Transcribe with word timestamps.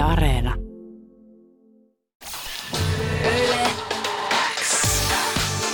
Yle 0.00 0.08
Areena. 0.08 0.54
Yle 3.24 3.62
X. 4.60 5.02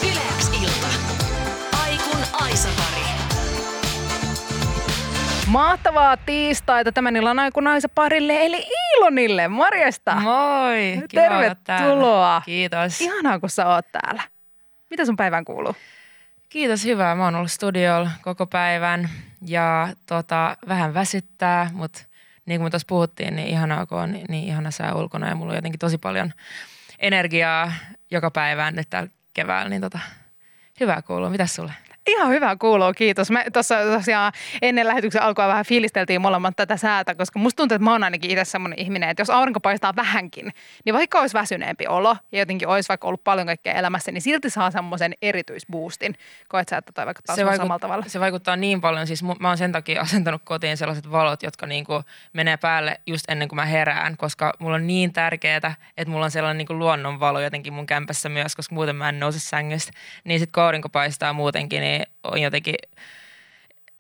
Yle 0.02 0.20
X 0.38 0.50
ilta. 0.62 0.86
Aikun 1.82 2.20
Aisapari. 2.32 3.02
Mahtavaa 5.46 6.16
tiistaita 6.16 6.92
tämän 6.92 7.16
illan 7.16 7.38
aikunaisen 7.38 7.90
parille 7.94 8.46
eli 8.46 8.56
Iilonille. 8.56 9.48
Morjesta. 9.48 10.14
Moi! 10.14 11.02
Kiva. 11.08 11.22
Tervetuloa. 11.22 12.42
Kiitos. 12.44 13.00
Ihanaa, 13.00 13.38
kun 13.40 13.50
sä 13.50 13.66
oot 13.66 13.86
täällä. 13.92 14.22
Mitä 14.90 15.04
sun 15.04 15.16
päivän 15.16 15.44
kuuluu? 15.44 15.76
Kiitos, 16.48 16.84
hyvää. 16.84 17.14
Mä 17.14 17.24
oon 17.24 17.34
ollut 17.34 17.52
studiolla 17.52 18.10
koko 18.22 18.46
päivän 18.46 19.10
ja 19.42 19.88
tota, 20.06 20.56
vähän 20.68 20.94
väsyttää, 20.94 21.70
mutta 21.72 22.05
niin 22.46 22.60
kuin 22.60 22.66
me 22.66 22.70
tuossa 22.70 22.86
puhuttiin, 22.88 23.36
niin 23.36 23.48
ihanaa 23.48 23.86
kun 23.86 23.98
on 23.98 24.12
niin, 24.12 24.26
niin 24.28 24.44
ihana 24.44 24.70
sää 24.70 24.94
ulkona 24.94 25.28
ja 25.28 25.34
mulla 25.34 25.52
on 25.52 25.56
jotenkin 25.56 25.78
tosi 25.78 25.98
paljon 25.98 26.32
energiaa 26.98 27.72
joka 28.10 28.30
päivään 28.30 28.74
nyt 28.74 28.90
täällä 28.90 29.10
keväällä, 29.34 29.68
niin 29.68 29.80
tota, 29.80 29.98
hyvää 30.80 31.02
kuuluu. 31.02 31.30
Mitäs 31.30 31.54
sulle? 31.54 31.72
Ihan 32.06 32.30
hyvä 32.30 32.56
kuuluu, 32.56 32.92
kiitos. 32.96 33.30
Me 33.30 33.44
tuossa 33.52 33.74
tosiaan 33.84 34.32
ennen 34.62 34.88
lähetyksen 34.88 35.22
alkua 35.22 35.48
vähän 35.48 35.64
fiilisteltiin 35.64 36.20
molemmat 36.20 36.56
tätä 36.56 36.76
säätä, 36.76 37.14
koska 37.14 37.38
musta 37.38 37.56
tuntuu, 37.56 37.74
että 37.74 37.84
mä 37.84 37.92
oon 37.92 38.04
ainakin 38.04 38.30
itse 38.30 38.44
semmoinen 38.44 38.78
ihminen, 38.78 39.08
että 39.08 39.20
jos 39.20 39.30
aurinko 39.30 39.60
paistaa 39.60 39.96
vähänkin, 39.96 40.52
niin 40.84 40.94
vaikka 40.94 41.20
olisi 41.20 41.34
väsyneempi 41.34 41.86
olo 41.86 42.16
ja 42.32 42.38
jotenkin 42.38 42.68
olisi 42.68 42.88
vaikka 42.88 43.08
ollut 43.08 43.24
paljon 43.24 43.46
kaikkea 43.46 43.74
elämässä, 43.74 44.12
niin 44.12 44.22
silti 44.22 44.50
saa 44.50 44.70
semmoisen 44.70 45.14
erityisboostin. 45.22 46.14
Koet 46.48 46.68
sä, 46.68 46.76
että 46.76 46.92
toi 46.92 47.06
vaikka 47.06 47.22
taas 47.26 47.38
vaikut- 47.38 47.56
samalla 47.56 47.78
tavalla? 47.78 48.04
se 48.06 48.20
vaikuttaa 48.20 48.56
niin 48.56 48.80
paljon. 48.80 49.06
Siis 49.06 49.22
mä 49.22 49.48
oon 49.48 49.58
sen 49.58 49.72
takia 49.72 50.00
asentanut 50.00 50.42
kotiin 50.44 50.76
sellaiset 50.76 51.12
valot, 51.12 51.42
jotka 51.42 51.66
niinku 51.66 52.02
menee 52.32 52.56
päälle 52.56 53.00
just 53.06 53.24
ennen 53.30 53.48
kuin 53.48 53.56
mä 53.56 53.64
herään, 53.64 54.16
koska 54.16 54.52
mulla 54.58 54.74
on 54.76 54.86
niin 54.86 55.12
tärkeää, 55.12 55.74
että 55.96 56.10
mulla 56.10 56.24
on 56.24 56.30
sellainen 56.30 56.58
niinku 56.58 56.74
luonnonvalo 56.74 57.40
jotenkin 57.40 57.72
mun 57.72 57.86
kämpässä 57.86 58.28
myös, 58.28 58.56
koska 58.56 58.74
muuten 58.74 58.96
mä 58.96 59.08
en 59.08 59.20
nouse 59.20 59.40
sängystä. 59.40 59.92
Niin 60.24 60.40
sit 60.40 60.52
kun 60.52 60.62
aurinko 60.62 60.88
paistaa 60.88 61.32
muutenkin, 61.32 61.80
niin 61.80 61.95
on 62.24 62.40
jotenkin 62.40 62.74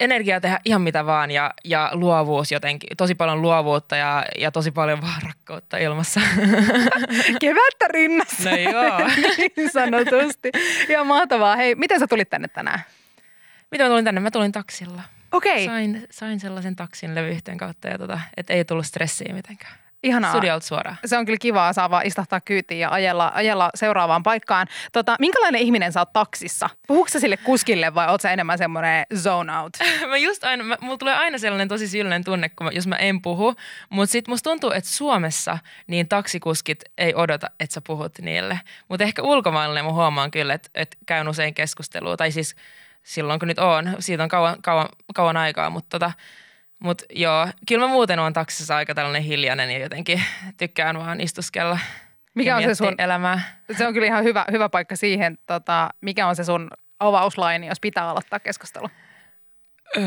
energiaa 0.00 0.40
tehdä 0.40 0.60
ihan 0.64 0.82
mitä 0.82 1.06
vaan 1.06 1.30
ja, 1.30 1.54
ja 1.64 1.90
luovuus 1.92 2.52
jotenkin, 2.52 2.96
tosi 2.96 3.14
paljon 3.14 3.42
luovuutta 3.42 3.96
ja, 3.96 4.24
ja 4.38 4.52
tosi 4.52 4.70
paljon 4.70 5.00
vaan 5.00 5.22
rakkautta 5.22 5.78
ilmassa. 5.78 6.20
Kevättä 7.40 7.88
rinnassa. 7.90 8.50
No 8.50 8.56
joo. 8.56 8.98
niin 9.56 9.70
sanotusti. 9.72 10.50
Ja 10.88 11.04
mahtavaa. 11.04 11.56
Hei, 11.56 11.74
miten 11.74 12.00
sä 12.00 12.06
tulit 12.06 12.30
tänne 12.30 12.48
tänään? 12.48 12.80
Miten 13.70 13.86
mä 13.86 13.90
tulin 13.90 14.04
tänne? 14.04 14.20
Mä 14.20 14.30
tulin 14.30 14.52
taksilla. 14.52 15.02
Okei, 15.32 15.66
Sain, 15.66 16.06
sain 16.10 16.40
sellaisen 16.40 16.76
taksin 16.76 17.14
levyyhtiön 17.14 17.58
kautta 17.58 17.88
ja 17.88 17.98
tota, 17.98 18.20
että 18.36 18.52
ei 18.52 18.64
tullut 18.64 18.86
stressiä 18.86 19.34
mitenkään. 19.34 19.74
Ihanaa. 20.06 20.30
Studiolta 20.30 20.66
suoraan. 20.66 20.96
Se 21.04 21.18
on 21.18 21.26
kyllä 21.26 21.38
kivaa, 21.38 21.72
saa 21.72 21.90
vaan 21.90 22.06
istahtaa 22.06 22.40
kyytiin 22.40 22.80
ja 22.80 22.90
ajella, 22.90 23.32
ajella 23.34 23.70
seuraavaan 23.74 24.22
paikkaan. 24.22 24.66
Tota, 24.92 25.16
minkälainen 25.18 25.60
ihminen 25.60 25.92
sä 25.92 26.00
oot 26.00 26.12
taksissa? 26.12 26.70
Puhuuko 26.86 27.08
sä 27.08 27.20
sille 27.20 27.36
kuskille 27.36 27.94
vai 27.94 28.08
oot 28.08 28.20
sä 28.20 28.30
enemmän 28.30 28.58
semmoinen 28.58 29.06
zone 29.16 29.58
out? 29.58 29.72
mä 30.10 30.16
just 30.16 30.44
aina, 30.44 30.64
mä, 30.64 30.76
mulla 30.80 30.98
tulee 30.98 31.14
aina 31.14 31.38
sellainen 31.38 31.68
tosi 31.68 31.88
syyllinen 31.88 32.24
tunne, 32.24 32.48
kun 32.48 32.66
mä, 32.66 32.70
jos 32.70 32.86
mä 32.86 32.96
en 32.96 33.22
puhu. 33.22 33.54
Mutta 33.90 34.12
sit 34.12 34.28
musta 34.28 34.50
tuntuu, 34.50 34.70
että 34.70 34.90
Suomessa 34.90 35.58
niin 35.86 36.08
taksikuskit 36.08 36.84
ei 36.98 37.14
odota, 37.14 37.50
että 37.60 37.74
sä 37.74 37.80
puhut 37.80 38.18
niille. 38.18 38.60
Mutta 38.88 39.04
ehkä 39.04 39.22
ulkomailla 39.22 39.82
mä 39.82 39.92
huomaan 39.92 40.30
kyllä, 40.30 40.54
että, 40.54 40.68
että 40.74 40.96
käyn 41.06 41.28
usein 41.28 41.54
keskustelua. 41.54 42.16
Tai 42.16 42.32
siis 42.32 42.56
silloin 43.02 43.38
kun 43.38 43.48
nyt 43.48 43.58
on, 43.58 43.96
siitä 43.98 44.22
on 44.22 44.28
kauan, 44.28 44.62
kauan, 44.62 44.88
kauan 45.14 45.36
aikaa. 45.36 45.70
Mutta 45.70 45.98
tota, 45.98 46.12
mut 46.78 47.02
joo, 47.10 47.48
kyllä 47.68 47.86
mä 47.86 47.92
muuten 47.92 48.18
oon 48.18 48.32
taksissa 48.32 48.76
aika 48.76 48.94
tällainen 48.94 49.22
hiljainen 49.22 49.70
ja 49.70 49.78
jotenkin 49.78 50.22
tykkään 50.56 50.98
vaan 50.98 51.20
istuskella. 51.20 51.78
Mikä 52.34 52.50
ja 52.50 52.56
on 52.56 52.62
se 52.62 52.74
sun, 52.74 52.94
Elämää. 52.98 53.60
se 53.78 53.86
on 53.86 53.92
kyllä 53.92 54.06
ihan 54.06 54.24
hyvä, 54.24 54.44
hyvä 54.50 54.68
paikka 54.68 54.96
siihen, 54.96 55.38
tota, 55.46 55.88
mikä 56.00 56.26
on 56.26 56.36
se 56.36 56.44
sun 56.44 56.70
avauslaini, 57.00 57.66
jos 57.66 57.80
pitää 57.80 58.08
aloittaa 58.10 58.40
keskustelu? 58.40 58.88
Öö, 59.96 60.02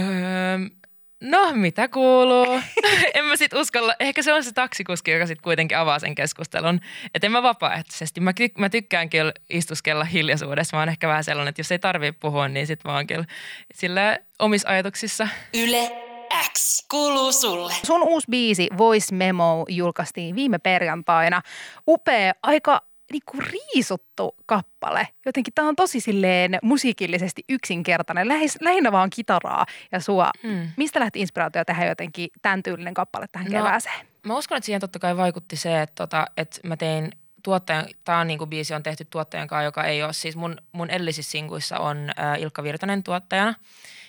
no, 1.23 1.51
mitä 1.53 1.87
kuuluu? 1.87 2.61
en 3.13 3.25
mä 3.25 3.35
sit 3.35 3.53
uskalla. 3.53 3.95
Ehkä 3.99 4.21
se 4.21 4.33
on 4.33 4.43
se 4.43 4.53
taksikuski, 4.53 5.11
joka 5.11 5.25
sit 5.25 5.41
kuitenkin 5.41 5.77
avaa 5.77 5.99
sen 5.99 6.15
keskustelun. 6.15 6.79
Että 7.15 7.27
en 7.27 7.31
mä 7.31 7.43
vapaaehtoisesti. 7.43 8.21
Mä, 8.21 8.31
ty- 8.31 8.59
mä 8.59 8.69
tykkään 8.69 9.09
kyllä 9.09 9.33
istuskella 9.49 10.03
hiljaisuudessa. 10.03 10.77
Mä 10.77 10.81
oon 10.81 10.89
ehkä 10.89 11.07
vähän 11.07 11.23
sellainen, 11.23 11.49
että 11.49 11.59
jos 11.59 11.71
ei 11.71 11.79
tarvii 11.79 12.11
puhua, 12.11 12.47
niin 12.47 12.67
sit 12.67 12.83
mä 12.83 12.93
oon 12.93 13.07
kyllä 13.07 13.25
sillä 13.73 14.17
omissa 14.39 14.69
ajatuksissa. 14.69 15.27
Yle 15.53 16.08
X. 16.53 16.85
Kuuluu 16.91 17.31
sulle. 17.31 17.73
Sun 17.85 18.03
uusi 18.03 18.27
biisi 18.31 18.67
Voice 18.77 19.15
Memo 19.15 19.65
julkaistiin 19.69 20.35
viime 20.35 20.57
perjantaina. 20.59 21.41
Upea, 21.87 22.33
aika 22.43 22.81
niinku 23.11 23.37
riisuttu 23.39 24.35
kappale. 24.45 25.07
Jotenkin 25.25 25.53
tämä 25.53 25.67
on 25.67 25.75
tosi 25.75 25.99
silleen 25.99 26.59
musiikillisesti 26.63 27.43
yksinkertainen, 27.49 28.27
lähes, 28.27 28.57
lähinnä 28.61 28.91
vaan 28.91 29.09
kitaraa 29.09 29.65
ja 29.91 29.99
sua. 29.99 30.29
Hmm. 30.43 30.69
Mistä 30.77 30.99
lähti 30.99 31.19
inspiraatio 31.21 31.65
tehdä 31.65 31.85
jotenkin 31.85 32.29
tämän 32.41 32.63
tyylinen 32.63 32.93
kappale 32.93 33.25
tähän 33.31 33.51
No, 33.51 33.57
kevääseen? 33.59 34.05
Mä 34.23 34.37
uskon, 34.37 34.57
että 34.57 34.65
siihen 34.65 34.81
totta 34.81 34.99
kai 34.99 35.17
vaikutti 35.17 35.55
se, 35.55 35.81
että, 35.81 35.95
tota, 35.95 36.25
että 36.37 36.59
mä 36.67 36.77
tein 36.77 37.11
tuottajan, 37.43 37.85
tämä 38.05 38.19
on 38.19 38.27
niin 38.27 38.37
kuin 38.37 38.49
biisi 38.49 38.73
on 38.73 38.83
tehty 38.83 39.05
tuottajan 39.05 39.47
kanssa, 39.47 39.63
joka 39.63 39.83
ei 39.83 40.03
ole, 40.03 40.13
siis 40.13 40.35
mun, 40.35 40.57
mun 40.71 40.89
edellisissä 40.89 41.31
sinkuissa 41.31 41.77
on 41.79 42.09
äh, 42.19 42.41
Ilkka 42.41 42.63
Virtanen 42.63 43.03
tuottajana. 43.03 43.53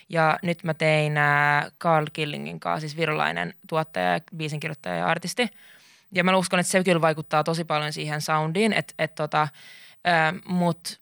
Ja 0.09 0.39
nyt 0.43 0.65
mä 0.65 0.75
tein 0.75 1.17
äh, 1.17 1.73
Carl 1.81 2.07
Killingin 2.13 2.61
kanssa, 2.61 2.81
siis 2.81 2.97
virolainen 2.97 3.55
tuottaja, 3.69 4.21
biisin 4.37 4.61
kirjoittaja 4.61 4.95
ja 4.95 5.07
artisti. 5.07 5.49
Ja 6.13 6.25
mä 6.25 6.37
uskon, 6.37 6.61
että 6.61 6.71
se 6.73 6.85
kyllä 6.85 7.01
vaikuttaa 7.01 7.45
tosi 7.45 7.65
paljon 7.65 7.93
siihen 7.93 8.21
soundiin, 8.21 8.73
että 8.73 8.95
et 8.99 9.15
tota, 9.15 9.43
äh, 9.43 10.35
mut 10.45 11.01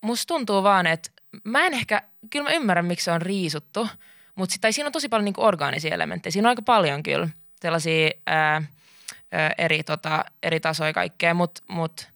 musta 0.00 0.34
tuntuu 0.34 0.62
vaan, 0.62 0.86
että 0.86 1.10
mä 1.44 1.66
en 1.66 1.74
ehkä, 1.74 2.02
kyllä 2.30 2.50
mä 2.50 2.56
ymmärrän, 2.56 2.86
miksi 2.86 3.04
se 3.04 3.12
on 3.12 3.22
riisuttu, 3.22 3.88
mutta 4.34 4.72
siinä 4.72 4.86
on 4.86 4.92
tosi 4.92 5.08
paljon 5.08 5.24
niinku 5.24 5.44
orgaanisia 5.44 5.94
elementtejä. 5.94 6.30
Siinä 6.30 6.48
on 6.48 6.50
aika 6.50 6.62
paljon 6.62 7.02
kyllä 7.02 7.28
sellaisia 7.60 8.10
ää, 8.26 8.62
eri, 9.58 9.82
tota, 9.82 10.24
eri 10.42 10.60
tasoja 10.60 10.92
kaikkea, 10.92 11.34
mutta 11.34 11.62
mut, 11.68 12.08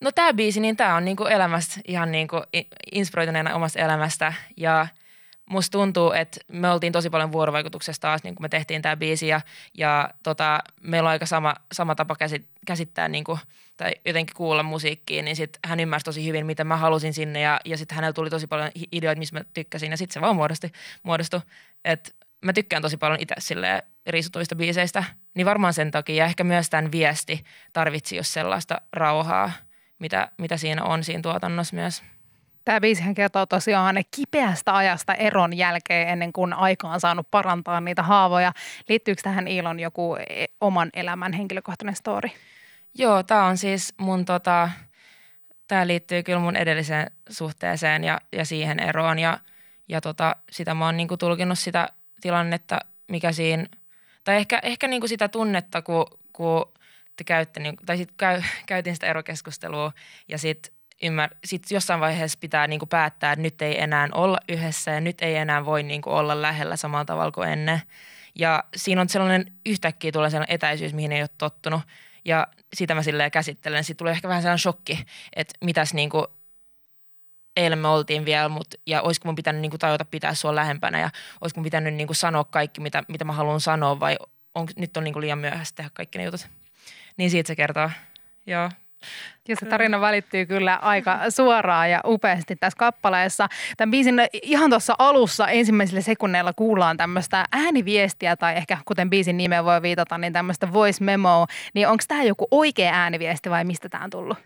no 0.00 0.12
tämä 0.12 0.32
biisi, 0.32 0.60
niin 0.60 0.76
tämä 0.76 0.96
on 0.96 1.04
niinku 1.04 1.24
elämästä 1.24 1.80
ihan 1.88 2.12
niinku 2.12 2.42
inspiroituneena 2.92 3.54
omasta 3.54 3.78
elämästä. 3.78 4.32
Ja 4.56 4.86
musta 5.50 5.78
tuntuu, 5.78 6.12
että 6.12 6.40
me 6.48 6.70
oltiin 6.70 6.92
tosi 6.92 7.10
paljon 7.10 7.32
vuorovaikutuksessa 7.32 8.00
taas, 8.00 8.22
niin 8.22 8.34
kun 8.34 8.44
me 8.44 8.48
tehtiin 8.48 8.82
tämä 8.82 8.96
biisi 8.96 9.28
ja, 9.28 9.40
ja 9.74 10.10
tota, 10.22 10.58
meillä 10.82 11.06
on 11.06 11.10
aika 11.10 11.26
sama, 11.26 11.54
sama 11.72 11.94
tapa 11.94 12.16
käsit, 12.16 12.46
käsittää 12.66 13.08
niin 13.08 13.24
kuin, 13.24 13.38
tai 13.76 13.92
jotenkin 14.04 14.36
kuulla 14.36 14.62
musiikkiin, 14.62 15.24
niin 15.24 15.36
sit 15.36 15.58
hän 15.66 15.80
ymmärsi 15.80 16.04
tosi 16.04 16.26
hyvin, 16.26 16.46
mitä 16.46 16.64
mä 16.64 16.76
halusin 16.76 17.14
sinne 17.14 17.40
ja, 17.40 17.60
ja 17.64 17.78
sitten 17.78 17.96
hänellä 17.96 18.12
tuli 18.12 18.30
tosi 18.30 18.46
paljon 18.46 18.70
ideoita, 18.92 19.18
missä 19.18 19.38
mä 19.38 19.44
tykkäsin 19.54 19.90
ja 19.90 19.96
sitten 19.96 20.14
se 20.14 20.20
vaan 20.20 20.36
muodostui, 20.36 20.70
muodostui. 21.02 21.40
Että 21.84 22.10
mä 22.44 22.52
tykkään 22.52 22.82
tosi 22.82 22.96
paljon 22.96 23.20
itse 23.20 23.34
silleen 23.38 23.82
riisutuista 24.08 24.56
biiseistä, 24.56 25.04
niin 25.34 25.46
varmaan 25.46 25.72
sen 25.72 25.90
takia 25.90 26.16
ja 26.16 26.24
ehkä 26.24 26.44
myös 26.44 26.70
tämän 26.70 26.92
viesti 26.92 27.44
tarvitsi 27.72 28.16
just 28.16 28.32
sellaista 28.32 28.80
rauhaa, 28.92 29.52
mitä, 29.98 30.28
mitä 30.38 30.56
siinä 30.56 30.84
on 30.84 31.04
siinä 31.04 31.22
tuotannossa 31.22 31.76
myös. 31.76 32.02
Tämä 32.64 32.80
biisihän 32.80 33.14
kertoo 33.14 33.46
tosiaan 33.46 33.96
kipeästä 34.16 34.76
ajasta 34.76 35.14
eron 35.14 35.56
jälkeen 35.56 36.08
ennen 36.08 36.32
kuin 36.32 36.52
aika 36.52 36.88
on 36.88 37.00
saanut 37.00 37.30
parantaa 37.30 37.80
niitä 37.80 38.02
haavoja. 38.02 38.52
Liittyykö 38.88 39.22
tähän 39.22 39.48
Iilon 39.48 39.80
joku 39.80 40.16
e- 40.16 40.44
oman 40.60 40.90
elämän 40.94 41.32
henkilökohtainen 41.32 41.96
story? 41.96 42.28
Joo, 42.98 43.22
tämä 43.22 43.44
on 43.44 43.58
siis 43.58 43.94
mun 43.98 44.24
tota, 44.24 44.70
tämä 45.68 45.86
liittyy 45.86 46.22
kyllä 46.22 46.38
mun 46.38 46.56
edelliseen 46.56 47.10
suhteeseen 47.30 48.04
ja, 48.04 48.20
ja 48.32 48.44
siihen 48.44 48.80
eroon 48.80 49.18
ja, 49.18 49.38
ja 49.88 50.00
tota, 50.00 50.36
sitä 50.50 50.74
mä 50.74 50.84
oon 50.84 50.96
niinku 50.96 51.16
tulkinnut 51.16 51.58
sitä 51.58 51.88
tilannetta, 52.20 52.78
mikä 53.10 53.32
siinä, 53.32 53.66
tai 54.28 54.36
ehkä, 54.36 54.58
ehkä 54.62 54.88
niinku 54.88 55.08
sitä 55.08 55.28
tunnetta, 55.28 55.82
kun, 55.82 56.06
kun 56.32 56.72
te 57.16 57.24
käytte, 57.24 57.60
niinku, 57.60 57.82
tai 57.86 57.96
sitten 57.96 58.16
käy, 58.16 58.42
käytiin 58.66 58.96
sitä 58.96 59.06
erokeskustelua 59.06 59.92
ja 60.28 60.38
sitten 60.38 60.72
ymmär, 61.02 61.30
sit 61.44 61.70
jossain 61.70 62.00
vaiheessa 62.00 62.38
pitää 62.40 62.66
niinku 62.66 62.86
päättää, 62.86 63.32
että 63.32 63.42
nyt 63.42 63.62
ei 63.62 63.82
enää 63.82 64.08
olla 64.12 64.38
yhdessä 64.48 64.90
ja 64.90 65.00
nyt 65.00 65.22
ei 65.22 65.36
enää 65.36 65.64
voi 65.64 65.82
niinku 65.82 66.10
olla 66.10 66.42
lähellä 66.42 66.76
samalla 66.76 67.04
tavalla 67.04 67.32
kuin 67.32 67.48
ennen. 67.48 67.82
Ja 68.34 68.64
siinä 68.76 69.00
on 69.00 69.08
sellainen, 69.08 69.52
yhtäkkiä 69.66 70.12
tulee 70.12 70.30
sellainen 70.30 70.54
etäisyys, 70.54 70.94
mihin 70.94 71.12
ei 71.12 71.22
ole 71.22 71.30
tottunut. 71.38 71.80
Ja 72.24 72.46
sitä 72.74 72.94
mä 72.94 73.02
silleen 73.02 73.30
käsittelen. 73.30 73.84
Sitten 73.84 73.98
tulee 73.98 74.12
ehkä 74.12 74.28
vähän 74.28 74.42
sellainen 74.42 74.58
shokki, 74.58 75.04
että 75.36 75.54
mitäs 75.64 75.94
niinku 75.94 76.26
eilen 77.58 77.78
me 77.78 77.88
oltiin 77.88 78.24
vielä, 78.24 78.48
mut, 78.48 78.74
ja 78.86 79.02
olisiko 79.02 79.28
mun 79.28 79.34
pitänyt 79.34 79.62
niinku 79.62 79.78
tajuta 79.78 80.04
pitää 80.04 80.34
sua 80.34 80.54
lähempänä 80.54 81.00
ja 81.00 81.10
olisiko 81.40 81.60
mun 81.60 81.64
pitänyt 81.64 81.94
niinku 81.94 82.14
sanoa 82.14 82.44
kaikki, 82.44 82.80
mitä, 82.80 83.02
mitä 83.08 83.24
mä 83.24 83.32
haluan 83.32 83.60
sanoa 83.60 84.00
vai 84.00 84.16
on, 84.54 84.66
nyt 84.76 84.96
on 84.96 85.04
niinku 85.04 85.20
liian 85.20 85.38
myöhäistä 85.38 85.76
tehdä 85.76 85.90
kaikki 85.94 86.18
ne 86.18 86.24
jutut. 86.24 86.48
Niin 87.16 87.30
siitä 87.30 87.48
se 87.48 87.56
kertoo. 87.56 87.90
Joo, 88.46 88.70
Ja 89.48 89.56
se 89.56 89.66
tarina 89.66 90.00
välittyy 90.00 90.46
kyllä 90.46 90.74
aika 90.74 91.30
suoraan 91.30 91.90
ja 91.90 92.00
upeasti 92.06 92.56
tässä 92.56 92.76
kappaleessa. 92.76 93.48
Tämän 93.76 93.90
biisin 93.90 94.14
ihan 94.42 94.70
tuossa 94.70 94.94
alussa 94.98 95.48
ensimmäisillä 95.48 96.00
sekunneilla 96.00 96.52
kuullaan 96.52 96.96
tämmöistä 96.96 97.44
ääniviestiä 97.52 98.36
tai 98.36 98.56
ehkä 98.56 98.78
kuten 98.84 99.10
biisin 99.10 99.36
nimeen 99.36 99.64
voi 99.64 99.82
viitata, 99.82 100.18
niin 100.18 100.32
tämmöistä 100.32 100.72
voice 100.72 101.04
memo. 101.04 101.46
Niin 101.74 101.88
onko 101.88 102.04
tämä 102.08 102.22
joku 102.22 102.48
oikea 102.50 102.94
ääniviesti 102.94 103.50
vai 103.50 103.64
mistä 103.64 103.88
tämä 103.88 104.04
on 104.04 104.10
tullut? 104.10 104.38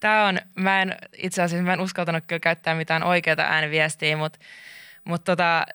Tämä 0.00 0.26
on, 0.26 0.38
mä 0.54 0.82
en 0.82 0.96
itse 1.16 1.42
asiassa 1.42 1.64
mä 1.64 1.72
en 1.72 1.80
uskaltanut 1.80 2.24
kyllä 2.26 2.40
käyttää 2.40 2.74
mitään 2.74 3.02
oikeaa 3.02 3.36
ääniviestiä, 3.38 4.16
mutta, 4.16 4.38
mutta 5.04 5.36
tota, 5.36 5.66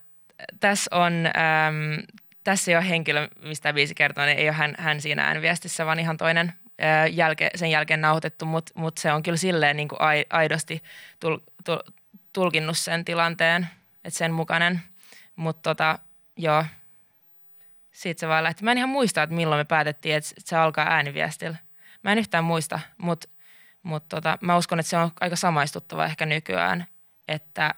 tässä 0.60 0.96
on, 0.96 1.14
äm, 1.26 2.04
tässä 2.44 2.72
ei 2.72 2.78
ole 2.78 2.90
henkilö, 2.90 3.28
mistä 3.44 3.74
biisi 3.74 3.96
kertoo, 3.96 4.26
niin 4.26 4.38
ei 4.38 4.50
ole 4.50 4.56
hän, 4.56 4.76
hän 4.78 5.02
siinä 5.02 5.24
ääniviestissä, 5.24 5.86
vaan 5.86 6.00
ihan 6.00 6.18
toinen 6.18 6.54
jälke, 7.12 7.50
sen 7.56 7.72
jälkeen 7.72 8.02
nauhoitettu, 8.02 8.46
mutta 8.46 8.72
mut 8.76 8.98
se 8.98 9.12
on 9.14 9.24
kyllä 9.24 9.38
silleen 9.38 9.78
niin 9.78 9.88
kuin 9.88 10.00
aidosti 10.30 10.84
tul, 11.20 11.38
tul, 11.64 11.78
tulkinnut 12.34 12.78
sen 12.78 13.06
tilanteen, 13.06 13.68
että 14.04 14.18
sen 14.18 14.34
mukainen. 14.34 14.82
Mutta 15.36 15.70
tota, 15.70 16.00
joo, 16.38 16.66
siitä 17.92 18.20
se 18.20 18.28
vaan 18.28 18.44
lähti. 18.44 18.64
Mä 18.64 18.72
en 18.72 18.78
ihan 18.78 18.90
muista, 18.90 19.24
että 19.24 19.36
milloin 19.36 19.60
me 19.60 19.66
päätettiin, 19.66 20.16
että 20.16 20.30
se 20.40 20.56
alkaa 20.56 20.86
ääniviestillä. 20.90 21.58
Mä 22.04 22.12
en 22.12 22.18
yhtään 22.18 22.44
muista, 22.44 22.80
mutta 22.98 23.30
mut 23.84 24.04
tota, 24.10 24.38
mä 24.42 24.58
uskon, 24.58 24.80
että 24.80 24.90
se 24.90 24.98
on 24.98 25.12
aika 25.22 25.36
samaistuttava 25.36 26.06
ehkä 26.06 26.26
nykyään, 26.26 26.86
että 27.28 27.76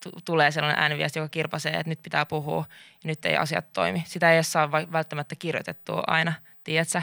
t- 0.00 0.24
tulee 0.24 0.50
sellainen 0.50 0.82
ääniviesti, 0.82 1.18
joka 1.18 1.28
kirpasee, 1.28 1.72
että 1.72 1.88
nyt 1.88 2.02
pitää 2.02 2.26
puhua 2.26 2.64
ja 3.04 3.08
nyt 3.08 3.24
ei 3.24 3.36
asiat 3.36 3.72
toimi. 3.72 4.02
Sitä 4.06 4.32
ei 4.32 4.44
saa 4.44 4.72
välttämättä 4.72 5.34
kirjoitettua 5.38 6.02
aina, 6.06 6.32
tiedätkö? 6.64 7.02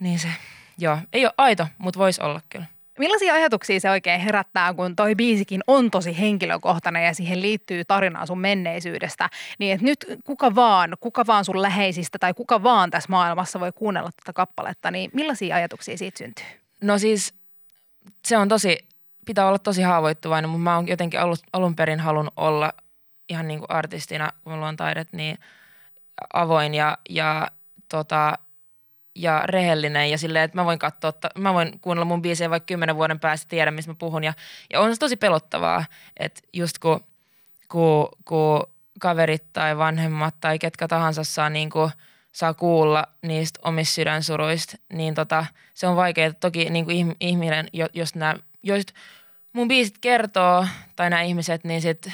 Niin 0.00 0.18
se, 0.18 0.28
joo, 0.78 0.98
ei 1.12 1.24
ole 1.24 1.34
aito, 1.38 1.66
mutta 1.78 1.98
voisi 1.98 2.22
olla 2.22 2.40
kyllä. 2.48 2.66
Millaisia 2.98 3.34
ajatuksia 3.34 3.80
se 3.80 3.90
oikein 3.90 4.20
herättää, 4.20 4.74
kun 4.74 4.96
toi 4.96 5.14
biisikin 5.14 5.60
on 5.66 5.90
tosi 5.90 6.18
henkilökohtainen 6.18 7.04
ja 7.04 7.14
siihen 7.14 7.42
liittyy 7.42 7.84
tarinaa 7.84 8.26
sun 8.26 8.40
menneisyydestä, 8.40 9.30
niin 9.58 9.74
että 9.74 9.84
nyt 9.84 10.06
kuka 10.24 10.54
vaan, 10.54 10.96
kuka 11.00 11.26
vaan 11.26 11.44
sun 11.44 11.62
läheisistä 11.62 12.18
tai 12.18 12.34
kuka 12.34 12.62
vaan 12.62 12.90
tässä 12.90 13.10
maailmassa 13.10 13.60
voi 13.60 13.72
kuunnella 13.72 14.10
tätä 14.10 14.32
kappaletta, 14.32 14.90
niin 14.90 15.10
millaisia 15.14 15.56
ajatuksia 15.56 15.98
siitä 15.98 16.18
syntyy? 16.18 16.61
No 16.82 16.98
siis 16.98 17.34
se 18.24 18.36
on 18.36 18.48
tosi, 18.48 18.78
pitää 19.26 19.48
olla 19.48 19.58
tosi 19.58 19.82
haavoittuvainen, 19.82 20.50
mutta 20.50 20.62
mä 20.62 20.74
oon 20.74 20.88
jotenkin 20.88 21.20
ollut, 21.20 21.40
alun 21.52 21.76
perin 21.76 22.00
halunnut 22.00 22.34
olla 22.36 22.72
ihan 23.28 23.48
niin 23.48 23.58
kuin 23.58 23.70
artistina, 23.70 24.32
kun 24.44 24.52
mulla 24.52 24.68
on 24.68 24.76
taidet, 24.76 25.12
niin 25.12 25.38
avoin 26.32 26.74
ja, 26.74 26.98
ja 27.08 27.50
tota, 27.88 28.38
ja 29.14 29.42
rehellinen 29.44 30.10
ja 30.10 30.18
silleen, 30.18 30.44
että 30.44 30.56
mä 30.56 30.64
voin 30.64 30.78
katsoa, 30.78 31.12
mä 31.38 31.54
voin 31.54 31.80
kuunnella 31.80 32.04
mun 32.04 32.22
biisejä 32.22 32.50
vaikka 32.50 32.66
kymmenen 32.66 32.96
vuoden 32.96 33.20
päästä, 33.20 33.48
tiedä 33.48 33.70
mistä 33.70 33.90
mä 33.90 33.96
puhun 33.98 34.24
ja, 34.24 34.34
ja 34.72 34.80
on 34.80 34.94
se 34.94 34.98
tosi 34.98 35.16
pelottavaa, 35.16 35.84
että 36.16 36.40
just 36.52 36.78
kun, 36.78 37.04
kun, 37.68 38.08
kun 38.24 38.62
kaverit 39.00 39.44
tai 39.52 39.78
vanhemmat 39.78 40.34
tai 40.40 40.58
ketkä 40.58 40.88
tahansa 40.88 41.24
saa 41.24 41.50
niin 41.50 41.70
kuin, 41.70 41.90
saa 42.32 42.54
kuulla 42.54 43.06
niistä 43.22 43.60
omista 43.64 43.94
sydänsuruista, 43.94 44.76
niin 44.92 45.14
tota, 45.14 45.46
se 45.74 45.86
on 45.86 45.96
vaikeaa. 45.96 46.32
Toki 46.32 46.70
niin 46.70 46.84
kuin 46.84 47.16
ihminen, 47.20 47.68
jos, 47.94 48.14
nämä, 48.14 48.34
jos 48.62 48.82
mun 49.52 49.68
biisit 49.68 49.98
kertoo 50.00 50.66
tai 50.96 51.10
nämä 51.10 51.22
ihmiset, 51.22 51.64
niin 51.64 51.82
sit 51.82 52.08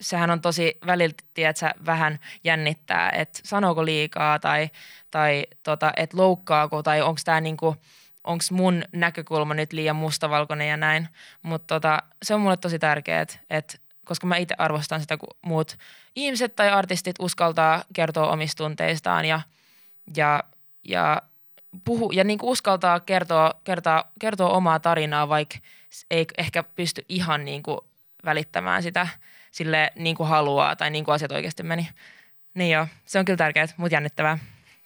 sehän 0.00 0.30
on 0.30 0.40
tosi 0.40 0.78
väliltä, 0.86 1.24
tiedätkö, 1.34 1.70
vähän 1.86 2.18
jännittää, 2.44 3.10
että 3.10 3.40
sanooko 3.44 3.84
liikaa 3.84 4.38
tai, 4.38 4.70
tai 5.10 5.46
tota, 5.62 5.92
että 5.96 6.16
loukkaako 6.16 6.82
tai 6.82 7.02
onko 7.02 7.20
tämä 7.24 7.40
niinku, 7.40 7.76
onko 8.24 8.44
mun 8.50 8.82
näkökulma 8.92 9.54
nyt 9.54 9.72
liian 9.72 9.96
mustavalkoinen 9.96 10.68
ja 10.68 10.76
näin. 10.76 11.08
Mutta 11.42 11.74
tota, 11.74 12.02
se 12.22 12.34
on 12.34 12.40
mulle 12.40 12.56
tosi 12.56 12.78
tärkeää, 12.78 13.26
että 13.50 13.78
koska 14.08 14.26
mä 14.26 14.36
itse 14.36 14.54
arvostan 14.58 15.00
sitä, 15.00 15.16
kun 15.16 15.36
muut 15.42 15.78
ihmiset 16.16 16.56
tai 16.56 16.70
artistit 16.70 17.16
uskaltaa 17.18 17.84
kertoa 17.92 18.30
omista 18.30 18.64
tunteistaan 18.64 19.24
ja, 19.24 19.40
ja, 20.16 20.42
ja 20.84 21.22
puhu, 21.84 22.12
ja 22.12 22.24
niin 22.24 22.38
uskaltaa 22.42 23.00
kertoa, 23.00 23.54
kertoa, 23.64 24.04
kertoa 24.20 24.48
omaa 24.48 24.80
tarinaa, 24.80 25.28
vaikka 25.28 25.58
ei 26.10 26.26
ehkä 26.38 26.62
pysty 26.62 27.04
ihan 27.08 27.44
niin 27.44 27.62
kuin 27.62 27.80
välittämään 28.24 28.82
sitä 28.82 29.08
sille 29.50 29.92
niin 29.94 30.16
kuin 30.16 30.28
haluaa 30.28 30.76
tai 30.76 30.90
niin 30.90 31.04
kuin 31.04 31.14
asiat 31.14 31.32
oikeasti 31.32 31.62
meni. 31.62 31.88
Niin 32.54 32.70
joo, 32.70 32.86
se 33.04 33.18
on 33.18 33.24
kyllä 33.24 33.36
tärkeää, 33.36 33.68
mutta 33.76 33.94
jännittävää. 33.94 34.38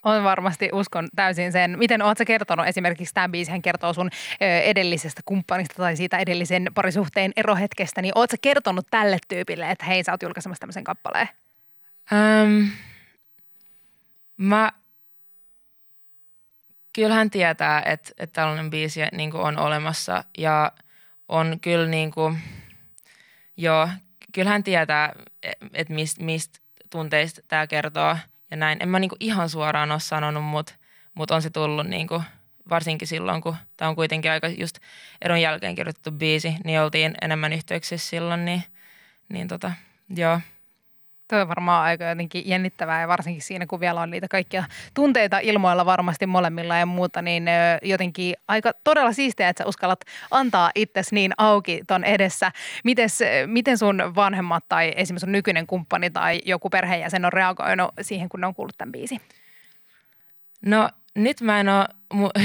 On 0.05 0.25
varmasti, 0.25 0.69
uskon 0.73 1.09
täysin 1.17 1.53
sen. 1.53 1.79
Miten 1.79 2.03
oletko 2.03 2.25
kertonut 2.27 2.67
esimerkiksi 2.67 3.15
tämä 3.15 3.29
biisi, 3.29 3.51
hän 3.51 3.63
kertoo 3.63 3.93
sun 3.93 4.11
edellisestä 4.41 5.21
kumppanista 5.25 5.75
tai 5.75 5.97
siitä 5.97 6.19
edellisen 6.19 6.67
parisuhteen 6.75 7.33
erohetkestä, 7.37 8.03
niin 8.03 8.13
oletko 8.15 8.37
kertonut 8.43 8.87
tälle 8.91 9.19
tyypille, 9.29 9.71
että 9.71 9.85
hei 9.85 10.05
sä 10.05 10.13
oot 10.13 10.23
julkaisemassa 10.23 10.61
tämmöisen 10.61 10.85
kappaleen? 10.85 11.29
Ähm, 12.13 12.65
mä, 14.37 14.73
kyllähän 16.93 17.31
tietää, 17.31 17.83
että, 17.87 18.11
että 18.19 18.41
tällainen 18.41 18.71
biisi 18.71 19.01
niin 19.13 19.35
on 19.35 19.59
olemassa 19.59 20.25
ja 20.39 20.73
on 21.29 21.59
kyllä 21.61 21.87
niin 21.87 22.11
kuin, 22.11 22.39
joo, 23.57 23.89
kyllähän 24.35 24.65
tietää, 24.65 25.13
että 25.75 25.95
mistä 25.95 26.25
mist 26.25 26.59
tunteista 26.91 27.41
tämä 27.49 27.67
kertoo 27.67 28.17
ja 28.53 28.57
näin. 28.57 28.79
En 28.83 28.89
mä 28.89 28.99
niinku 28.99 29.17
ihan 29.21 29.49
suoraan 29.49 29.93
ole 29.93 30.01
sanonut, 30.01 30.45
mutta 30.45 30.75
mut 31.15 31.31
on 31.31 31.43
se 31.43 31.51
tullut 31.51 31.87
niinku, 31.87 32.23
varsinkin 32.71 33.09
silloin, 33.09 33.43
kun 33.43 33.57
tämä 33.77 33.89
on 33.89 33.95
kuitenkin 33.95 34.31
aika 34.31 34.49
just 34.49 34.79
eron 35.23 35.41
jälkeen 35.41 35.75
kirjoitettu 35.75 36.11
biisi, 36.11 36.57
niin 36.65 36.81
oltiin 36.81 37.15
enemmän 37.23 37.53
yhteyksissä 37.53 38.11
silloin, 38.11 38.45
niin, 38.45 38.63
niin 39.29 39.49
tota, 39.49 39.73
joo– 40.17 40.41
Tuo 41.33 41.41
on 41.41 41.49
varmaan 41.49 41.85
aika 41.85 42.05
jotenkin 42.05 42.43
jännittävää 42.47 43.01
ja 43.01 43.09
varsinkin 43.09 43.43
siinä, 43.43 43.67
kun 43.67 43.81
vielä 43.81 44.01
on 44.01 44.11
niitä 44.11 44.29
kaikkia 44.29 44.65
tunteita 44.95 45.39
ilmoilla 45.39 45.87
varmasti 45.87 46.27
molemmilla 46.27 46.77
ja 46.77 46.87
muuta, 46.87 47.23
niin 47.23 47.47
jotenkin 47.83 48.35
aika 48.49 48.73
todella 48.85 49.13
siistiä, 49.13 49.49
että 49.49 49.65
sä 49.65 49.69
uskallat 49.69 50.01
antaa 50.31 50.71
itsesi 50.75 51.15
niin 51.15 51.33
auki 51.39 51.83
ton 51.87 52.05
edessä. 52.05 52.53
Mites, 52.85 53.21
miten 53.47 53.79
sun 53.79 54.03
vanhemmat 54.15 54.65
tai 54.69 54.93
esimerkiksi 54.97 55.25
sun 55.25 55.33
nykyinen 55.33 55.67
kumppani 55.67 56.11
tai 56.11 56.41
joku 56.45 56.71
perheenjäsen 56.71 57.25
on 57.25 57.33
reagoinut 57.33 57.91
siihen, 58.01 58.29
kun 58.29 58.41
ne 58.41 58.47
on 58.47 58.55
kuullut 58.55 58.79
tämän 58.79 58.93
biisin? 58.93 59.21
No 60.67 60.89
nyt 61.15 61.41
mä 61.41 61.61
en 61.61 61.69
ole 61.69 61.89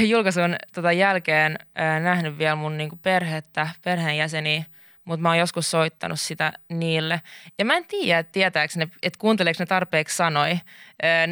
julkaisun 0.08 0.56
tota 0.74 0.92
jälkeen 0.92 1.58
äh, 1.80 2.02
nähnyt 2.02 2.38
vielä 2.38 2.56
mun 2.56 2.76
niinku 2.76 2.98
perhettä, 3.02 3.68
perheenjäseniä– 3.84 4.64
mutta 5.08 5.22
mä 5.22 5.28
oon 5.28 5.38
joskus 5.38 5.70
soittanut 5.70 6.20
sitä 6.20 6.52
niille. 6.68 7.20
Ja 7.58 7.64
mä 7.64 7.76
en 7.76 7.84
tiedä, 7.84 8.18
että 8.18 8.32
tietääkö 8.32 8.72
ne, 8.76 8.88
että 9.02 9.18
kuunteleeko 9.18 9.56
ne 9.58 9.66
tarpeeksi 9.66 10.16
sanoi. 10.16 10.58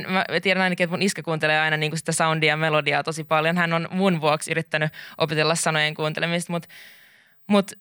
Mä 0.09 0.25
tiedän 0.43 0.63
ainakin, 0.63 0.85
että 0.85 0.93
mun 0.93 1.03
iskä 1.03 1.23
kuuntelee 1.23 1.61
aina 1.61 1.77
niin 1.77 1.91
kuin 1.91 1.99
sitä 1.99 2.13
soundia 2.13 2.53
ja 2.53 2.57
melodiaa 2.57 3.03
tosi 3.03 3.25
paljon. 3.25 3.57
Hän 3.57 3.73
on 3.73 3.89
mun 3.91 4.21
vuoksi 4.21 4.51
yrittänyt 4.51 4.93
opetella 5.19 5.55
sanojen 5.55 5.95
kuuntelemista, 5.95 6.53
mutta 6.53 6.69
mut, 7.47 7.73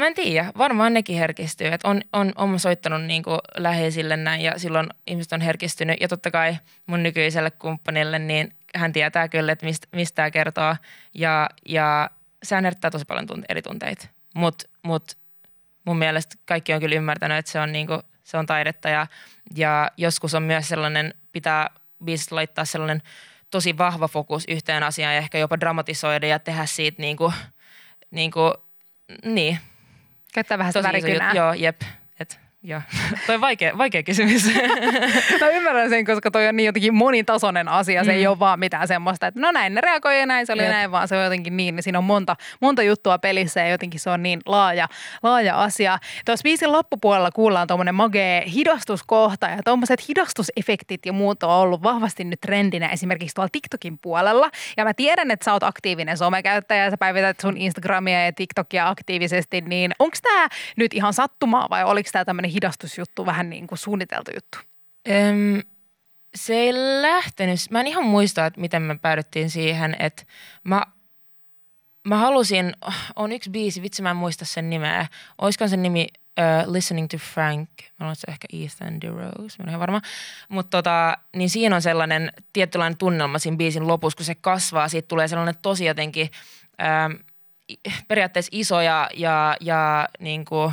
mä 0.00 0.06
en 0.06 0.14
tiedä. 0.14 0.52
Varmaan 0.58 0.94
nekin 0.94 1.18
herkistyy. 1.18 1.66
Et 1.66 1.84
on, 1.84 2.00
on, 2.12 2.32
on 2.36 2.58
soittanut 2.58 3.02
niin 3.02 3.22
kuin 3.22 3.38
läheisille 3.56 4.16
näin 4.16 4.40
ja 4.40 4.58
silloin 4.58 4.86
ihmiset 5.06 5.32
on 5.32 5.40
herkistynyt. 5.40 6.00
Ja 6.00 6.08
totta 6.08 6.30
kai 6.30 6.56
mun 6.86 7.02
nykyiselle 7.02 7.50
kumppanille, 7.50 8.18
niin 8.18 8.52
hän 8.74 8.92
tietää 8.92 9.28
kyllä, 9.28 9.52
että 9.52 9.66
mistä, 9.66 9.88
mistä 9.92 10.16
tämä 10.16 10.30
kertoo. 10.30 10.76
Ja, 11.14 11.50
ja 11.68 12.10
sehän 12.42 12.64
herättää 12.64 12.90
tosi 12.90 13.04
paljon 13.04 13.26
tunte- 13.26 13.46
eri 13.48 13.62
tunteita. 13.62 14.06
Mutta 14.34 14.68
mut 14.82 15.21
mun 15.84 15.98
mielestä 15.98 16.36
kaikki 16.44 16.74
on 16.74 16.80
kyllä 16.80 16.96
ymmärtänyt, 16.96 17.38
että 17.38 17.52
se 17.52 17.60
on, 17.60 17.72
niin 17.72 17.86
kuin, 17.86 18.00
se 18.24 18.36
on 18.36 18.46
taidetta 18.46 18.88
ja, 18.88 19.06
ja 19.56 19.90
joskus 19.96 20.34
on 20.34 20.42
myös 20.42 20.68
sellainen, 20.68 21.14
pitää 21.32 21.70
biisissä 22.04 22.36
laittaa 22.36 22.64
sellainen 22.64 23.02
tosi 23.50 23.78
vahva 23.78 24.08
fokus 24.08 24.44
yhteen 24.48 24.82
asiaan 24.82 25.14
ja 25.14 25.18
ehkä 25.18 25.38
jopa 25.38 25.60
dramatisoida 25.60 26.26
ja 26.26 26.38
tehdä 26.38 26.66
siitä 26.66 27.02
niin 27.02 27.16
kuin, 27.16 27.32
niin, 28.10 28.30
kuin, 28.30 28.54
niin. 29.24 29.58
Käyttää 30.34 30.58
vähän 30.58 30.72
sitä 30.72 30.88
värikynää. 30.88 31.32
Joo, 31.32 31.52
jep. 31.52 31.82
Joo, 32.64 32.80
toi 33.26 33.34
on 33.34 33.40
vaikea, 33.40 33.78
vaikea 33.78 34.02
kysymys. 34.02 34.46
Mä 35.40 35.48
ymmärrän 35.48 35.90
sen, 35.90 36.04
koska 36.04 36.30
toi 36.30 36.48
on 36.48 36.56
niin 36.56 36.66
jotenkin 36.66 36.94
monitasoinen 36.94 37.68
asia. 37.68 38.04
Se 38.04 38.10
mm. 38.10 38.16
ei 38.16 38.26
ole 38.26 38.38
vaan 38.38 38.60
mitään 38.60 38.88
semmoista, 38.88 39.26
että 39.26 39.40
no 39.40 39.52
näin 39.52 39.74
ne 39.74 39.80
reagoi 39.80 40.20
ja 40.20 40.26
näin 40.26 40.46
se 40.46 40.52
oli 40.52 40.62
Jep. 40.62 40.70
näin, 40.70 40.90
vaan 40.90 41.08
se 41.08 41.16
on 41.16 41.24
jotenkin 41.24 41.56
niin. 41.56 41.76
Niin 41.76 41.82
siinä 41.82 41.98
on 41.98 42.04
monta, 42.04 42.36
monta 42.60 42.82
juttua 42.82 43.18
pelissä 43.18 43.60
ja 43.60 43.68
jotenkin 43.68 44.00
se 44.00 44.10
on 44.10 44.22
niin 44.22 44.40
laaja, 44.46 44.88
laaja 45.22 45.62
asia. 45.62 45.98
Tuossa 46.24 46.42
biisin 46.42 46.72
loppupuolella 46.72 47.30
kuullaan 47.30 47.66
tuommoinen 47.66 47.94
magee 47.94 48.44
hidastuskohta 48.54 49.46
ja 49.46 49.58
tuommoiset 49.64 50.08
hidastusefektit 50.08 51.06
ja 51.06 51.12
muut 51.12 51.42
on 51.42 51.50
ollut 51.50 51.82
vahvasti 51.82 52.24
nyt 52.24 52.40
trendinä 52.40 52.88
esimerkiksi 52.88 53.34
tuolla 53.34 53.48
TikTokin 53.52 53.98
puolella. 53.98 54.50
Ja 54.76 54.84
mä 54.84 54.94
tiedän, 54.94 55.30
että 55.30 55.44
sä 55.44 55.52
oot 55.52 55.62
aktiivinen 55.62 56.18
somekäyttäjä 56.18 56.84
ja 56.84 56.90
sä 56.90 56.96
päivität 56.96 57.40
sun 57.40 57.56
Instagramia 57.56 58.24
ja 58.24 58.32
TikTokia 58.32 58.88
aktiivisesti, 58.88 59.60
niin 59.60 59.92
onko 59.98 60.16
tämä 60.22 60.48
nyt 60.76 60.94
ihan 60.94 61.12
sattumaa 61.12 61.66
vai 61.70 61.84
oliko 61.84 62.08
tämä 62.12 62.24
tämmöinen 62.24 62.51
hidastusjuttu 62.52 63.26
vähän 63.26 63.50
niin 63.50 63.66
kuin 63.66 63.78
suunniteltu 63.78 64.30
juttu? 64.34 64.58
Öm, 65.10 65.62
se 66.34 66.54
ei 66.54 66.72
lähtenyt. 67.02 67.60
Mä 67.70 67.80
en 67.80 67.86
ihan 67.86 68.04
muista, 68.04 68.46
että 68.46 68.60
miten 68.60 68.82
me 68.82 68.98
päädyttiin 68.98 69.50
siihen, 69.50 69.96
että 69.98 70.24
mä 70.64 70.82
mä 72.04 72.16
halusin, 72.16 72.76
on 73.16 73.32
yksi 73.32 73.50
biisi, 73.50 73.82
vitsi 73.82 74.02
mä 74.02 74.10
en 74.10 74.16
muista 74.16 74.44
sen 74.44 74.70
nimeä. 74.70 75.06
Olisiko 75.38 75.68
sen 75.68 75.82
nimi 75.82 76.06
uh, 76.38 76.72
Listening 76.72 77.08
to 77.08 77.18
Frank, 77.18 77.68
mä 77.80 78.04
luulen, 78.04 78.16
se 78.16 78.26
ehkä 78.30 78.48
Ethan 78.52 79.00
DeRose, 79.00 79.62
mä 79.62 79.64
en 79.64 79.68
ole 79.68 79.78
varma. 79.78 80.00
Mutta 80.48 80.78
tota, 80.78 81.16
niin 81.36 81.50
siinä 81.50 81.76
on 81.76 81.82
sellainen 81.82 82.32
tietynlainen 82.52 82.98
tunnelma 82.98 83.38
siinä 83.38 83.56
biisin 83.56 83.86
lopussa, 83.86 84.16
kun 84.16 84.26
se 84.26 84.34
kasvaa, 84.34 84.88
siitä 84.88 85.08
tulee 85.08 85.28
sellainen 85.28 85.54
tosi 85.62 85.84
jotenkin 85.84 86.30
ähm, 86.82 87.12
periaatteessa 88.08 88.50
iso 88.52 88.80
ja, 88.80 89.10
ja, 89.14 89.56
ja 89.60 90.08
niin 90.18 90.44
kuin, 90.44 90.72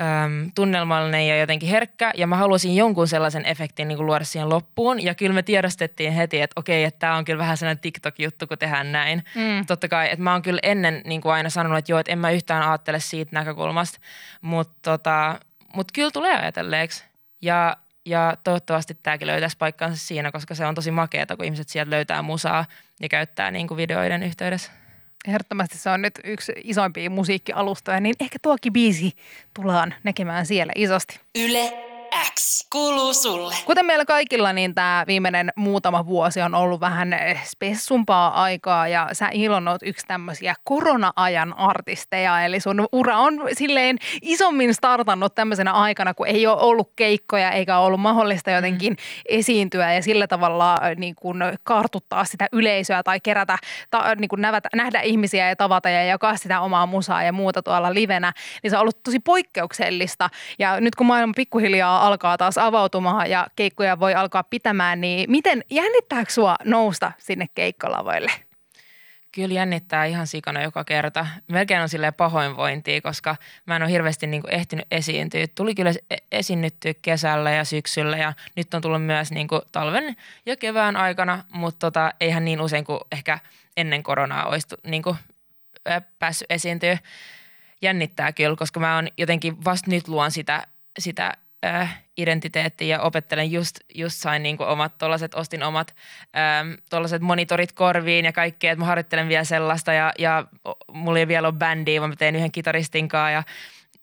äm, 0.00 0.50
tunnelmallinen 0.54 1.28
ja 1.28 1.40
jotenkin 1.40 1.68
herkkä. 1.68 2.12
Ja 2.14 2.26
mä 2.26 2.36
halusin 2.36 2.76
jonkun 2.76 3.08
sellaisen 3.08 3.46
efektin 3.46 3.88
niin 3.88 3.96
kuin 3.96 4.06
luoda 4.06 4.24
siihen 4.24 4.48
loppuun. 4.48 5.02
Ja 5.02 5.14
kyllä 5.14 5.34
me 5.34 5.42
tiedostettiin 5.42 6.12
heti, 6.12 6.40
että 6.40 6.60
okei, 6.60 6.84
että 6.84 6.98
tämä 6.98 7.16
on 7.16 7.24
kyllä 7.24 7.38
vähän 7.38 7.56
sellainen 7.56 7.80
TikTok-juttu, 7.80 8.46
kun 8.46 8.58
tehdään 8.58 8.92
näin. 8.92 9.24
Mm. 9.34 9.66
Totta 9.66 9.88
kai, 9.88 10.06
että 10.06 10.22
mä 10.22 10.32
oon 10.32 10.42
kyllä 10.42 10.60
ennen 10.62 11.02
niin 11.04 11.20
kuin 11.20 11.32
aina 11.32 11.50
sanonut, 11.50 11.78
että 11.78 11.92
joo, 11.92 11.98
että 11.98 12.12
en 12.12 12.18
mä 12.18 12.30
yhtään 12.30 12.62
ajattele 12.62 13.00
siitä 13.00 13.30
näkökulmasta. 13.32 13.98
Mutta 14.40 14.74
tota, 14.82 15.40
mut 15.74 15.92
kyllä 15.92 16.10
tulee 16.10 16.36
ajatelleeksi. 16.36 17.04
Ja 17.42 17.76
ja 18.04 18.36
toivottavasti 18.44 18.98
tämäkin 19.02 19.26
löytäisi 19.26 19.56
paikkansa 19.56 20.06
siinä, 20.06 20.32
koska 20.32 20.54
se 20.54 20.66
on 20.66 20.74
tosi 20.74 20.90
makeata, 20.90 21.36
kun 21.36 21.44
ihmiset 21.44 21.68
sieltä 21.68 21.90
löytää 21.90 22.22
musaa 22.22 22.64
ja 23.00 23.08
käyttää 23.08 23.50
niin 23.50 23.68
kuin 23.68 23.76
videoiden 23.76 24.22
yhteydessä. 24.22 24.70
Ehdottomasti 25.28 25.78
se 25.78 25.90
on 25.90 26.02
nyt 26.02 26.14
yksi 26.24 26.52
isoimpia 26.64 27.10
musiikkialustoja, 27.10 28.00
niin 28.00 28.14
ehkä 28.20 28.38
tuokin 28.42 28.72
biisi 28.72 29.12
tullaan 29.54 29.94
näkemään 30.04 30.46
siellä 30.46 30.72
isosti. 30.76 31.20
Yle 31.34 31.89
X 32.34 32.66
kuuluu 32.72 33.14
sulle. 33.14 33.54
Kuten 33.66 33.86
meillä 33.86 34.04
kaikilla, 34.04 34.52
niin 34.52 34.74
tämä 34.74 35.04
viimeinen 35.06 35.52
muutama 35.56 36.06
vuosi 36.06 36.42
on 36.42 36.54
ollut 36.54 36.80
vähän 36.80 37.16
spessumpaa 37.44 38.42
aikaa 38.42 38.88
ja 38.88 39.08
sä 39.12 39.28
Ilon 39.32 39.68
oot 39.68 39.82
yksi 39.82 40.06
tämmöisiä 40.06 40.54
korona-ajan 40.64 41.58
artisteja. 41.58 42.44
Eli 42.44 42.60
sun 42.60 42.86
ura 42.92 43.18
on 43.18 43.40
silleen 43.52 43.98
isommin 44.22 44.74
startannut 44.74 45.34
tämmöisenä 45.34 45.72
aikana, 45.72 46.14
kun 46.14 46.26
ei 46.26 46.46
ole 46.46 46.60
ollut 46.60 46.92
keikkoja 46.96 47.50
eikä 47.50 47.78
ole 47.78 47.86
ollut 47.86 48.00
mahdollista 48.00 48.50
jotenkin 48.50 48.92
mm. 48.92 48.96
esiintyä 49.28 49.92
ja 49.92 50.02
sillä 50.02 50.26
tavalla 50.26 50.74
äh, 50.74 50.96
niin 50.96 51.14
kuin 51.14 51.38
kartuttaa 51.62 52.24
sitä 52.24 52.46
yleisöä 52.52 53.02
tai 53.02 53.20
kerätä, 53.20 53.58
ta, 53.90 54.14
niin 54.14 54.28
kuin 54.28 54.40
nähdä, 54.42 54.60
nähdä 54.74 55.00
ihmisiä 55.00 55.48
ja 55.48 55.56
tavata 55.56 55.90
ja 55.90 56.04
jakaa 56.04 56.36
sitä 56.36 56.60
omaa 56.60 56.86
musaa 56.86 57.22
ja 57.22 57.32
muuta 57.32 57.62
tuolla 57.62 57.94
livenä. 57.94 58.32
Niin 58.62 58.70
se 58.70 58.76
on 58.76 58.80
ollut 58.80 59.02
tosi 59.02 59.18
poikkeuksellista 59.18 60.30
ja 60.58 60.80
nyt 60.80 60.94
kun 60.94 61.06
maailma 61.06 61.32
pikkuhiljaa 61.36 62.09
alkaa 62.10 62.38
taas 62.38 62.58
avautumaan 62.58 63.30
ja 63.30 63.46
keikkoja 63.56 64.00
voi 64.00 64.14
alkaa 64.14 64.42
pitämään, 64.42 65.00
niin 65.00 65.30
miten 65.30 65.64
jännittääkö 65.70 66.32
sua 66.32 66.56
nousta 66.64 67.12
sinne 67.18 67.46
keikkolavoille? 67.54 68.32
Kyllä 69.32 69.54
jännittää 69.54 70.04
ihan 70.04 70.26
sikana 70.26 70.62
joka 70.62 70.84
kerta. 70.84 71.26
Melkein 71.48 71.82
on 71.82 71.88
silleen 71.88 72.14
pahoinvointia, 72.14 73.00
koska 73.00 73.36
mä 73.66 73.76
en 73.76 73.82
ole 73.82 73.90
hirveästi 73.90 74.26
niin 74.26 74.42
kuin 74.42 74.54
ehtinyt 74.54 74.86
esiintyä. 74.90 75.46
Tuli 75.54 75.74
kyllä 75.74 75.92
e-, 76.10 76.16
esiinnyttyä 76.32 76.94
kesällä 77.02 77.50
ja 77.50 77.64
syksyllä 77.64 78.16
ja 78.16 78.32
nyt 78.56 78.74
on 78.74 78.82
tullut 78.82 79.02
myös 79.02 79.30
niin 79.30 79.48
kuin 79.48 79.62
talven 79.72 80.16
ja 80.46 80.56
kevään 80.56 80.96
aikana, 80.96 81.44
mutta 81.52 81.78
tota, 81.78 82.12
eihän 82.20 82.44
niin 82.44 82.60
usein 82.60 82.84
kuin 82.84 83.00
ehkä 83.12 83.38
ennen 83.76 84.02
koronaa 84.02 84.46
olisi 84.46 84.68
niin 84.86 85.02
kuin 85.02 85.16
päässyt 86.18 86.50
esiintyä. 86.50 86.98
Jännittää 87.82 88.32
kyllä, 88.32 88.56
koska 88.56 88.80
mä 88.80 88.94
oon 88.94 89.08
jotenkin 89.18 89.64
vasta 89.64 89.90
nyt 89.90 90.08
luon 90.08 90.30
sitä, 90.30 90.66
sitä 90.98 91.32
äh, 91.64 92.02
identiteetti 92.16 92.88
ja 92.88 93.00
opettelen 93.00 93.52
just, 93.52 93.76
just 93.94 94.16
sain 94.16 94.42
niin 94.42 94.62
omat 94.62 94.98
tollaset, 94.98 95.34
ostin 95.34 95.62
omat 95.62 95.94
ähm, 96.36 96.72
tollaset 96.90 97.22
monitorit 97.22 97.72
korviin 97.72 98.24
ja 98.24 98.32
kaikkea, 98.32 98.72
että 98.72 98.80
mä 98.80 98.86
harjoittelen 98.86 99.28
vielä 99.28 99.44
sellaista 99.44 99.92
ja, 99.92 100.12
ja 100.18 100.44
mulla 100.92 101.18
ei 101.18 101.28
vielä 101.28 101.48
ole 101.48 101.56
bändiä, 101.56 102.00
vaan 102.00 102.10
mä 102.10 102.16
teen 102.16 102.36
yhden 102.36 102.52
kitaristin 102.52 103.08
kanssa 103.08 103.30
ja, 103.30 103.42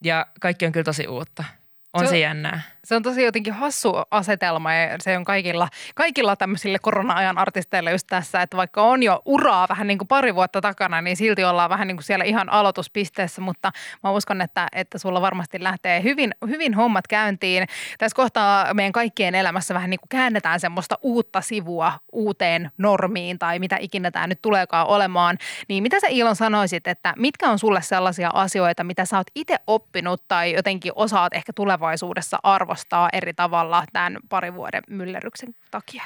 ja 0.04 0.26
kaikki 0.40 0.66
on 0.66 0.72
kyllä 0.72 0.84
tosi 0.84 1.06
uutta. 1.06 1.44
On 1.92 2.04
se, 2.04 2.10
se 2.10 2.18
jännää. 2.18 2.60
Se 2.88 2.96
on 2.96 3.02
tosi 3.02 3.22
jotenkin 3.22 3.52
hassu 3.52 3.92
asetelma 4.10 4.74
ja 4.74 4.96
se 5.00 5.16
on 5.16 5.24
kaikilla, 5.24 5.68
kaikilla 5.94 6.36
tämmöisille 6.36 6.78
korona-ajan 6.78 7.38
artisteille 7.38 7.90
just 7.90 8.06
tässä, 8.06 8.42
että 8.42 8.56
vaikka 8.56 8.82
on 8.82 9.02
jo 9.02 9.22
uraa 9.24 9.66
vähän 9.68 9.86
niin 9.86 9.98
kuin 9.98 10.08
pari 10.08 10.34
vuotta 10.34 10.60
takana, 10.60 11.00
niin 11.00 11.16
silti 11.16 11.44
ollaan 11.44 11.70
vähän 11.70 11.88
niin 11.88 11.96
kuin 11.96 12.04
siellä 12.04 12.24
ihan 12.24 12.52
aloituspisteessä, 12.52 13.40
mutta 13.40 13.72
mä 14.02 14.10
uskon, 14.10 14.40
että, 14.40 14.66
että 14.72 14.98
sulla 14.98 15.20
varmasti 15.20 15.62
lähtee 15.62 16.02
hyvin, 16.02 16.34
hyvin 16.48 16.74
hommat 16.74 17.06
käyntiin. 17.06 17.66
Tässä 17.98 18.16
kohtaa 18.16 18.74
meidän 18.74 18.92
kaikkien 18.92 19.34
elämässä 19.34 19.74
vähän 19.74 19.90
niin 19.90 20.00
kuin 20.00 20.08
käännetään 20.08 20.60
semmoista 20.60 20.98
uutta 21.02 21.40
sivua 21.40 21.92
uuteen 22.12 22.70
normiin 22.78 23.38
tai 23.38 23.58
mitä 23.58 23.76
ikinä 23.80 24.10
tämä 24.10 24.26
nyt 24.26 24.42
tuleekaan 24.42 24.86
olemaan. 24.86 25.38
Niin 25.68 25.82
mitä 25.82 26.00
sä 26.00 26.06
Ilon 26.10 26.36
sanoisit, 26.36 26.86
että 26.86 27.14
mitkä 27.16 27.50
on 27.50 27.58
sulle 27.58 27.82
sellaisia 27.82 28.30
asioita, 28.34 28.84
mitä 28.84 29.04
sä 29.04 29.16
oot 29.16 29.30
itse 29.34 29.56
oppinut 29.66 30.22
tai 30.28 30.52
jotenkin 30.52 30.92
osaat 30.94 31.34
ehkä 31.34 31.52
tulevaisuudessa 31.52 32.38
arvostaa 32.42 32.77
arvostaa 32.78 33.08
eri 33.12 33.34
tavalla 33.34 33.84
tämän 33.92 34.16
parin 34.28 34.54
vuoden 34.54 34.82
myllerryksen 34.90 35.54
takia? 35.70 36.04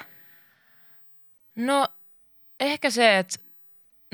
No 1.57 1.89
ehkä 2.61 2.91
se, 2.91 3.19
että 3.19 3.39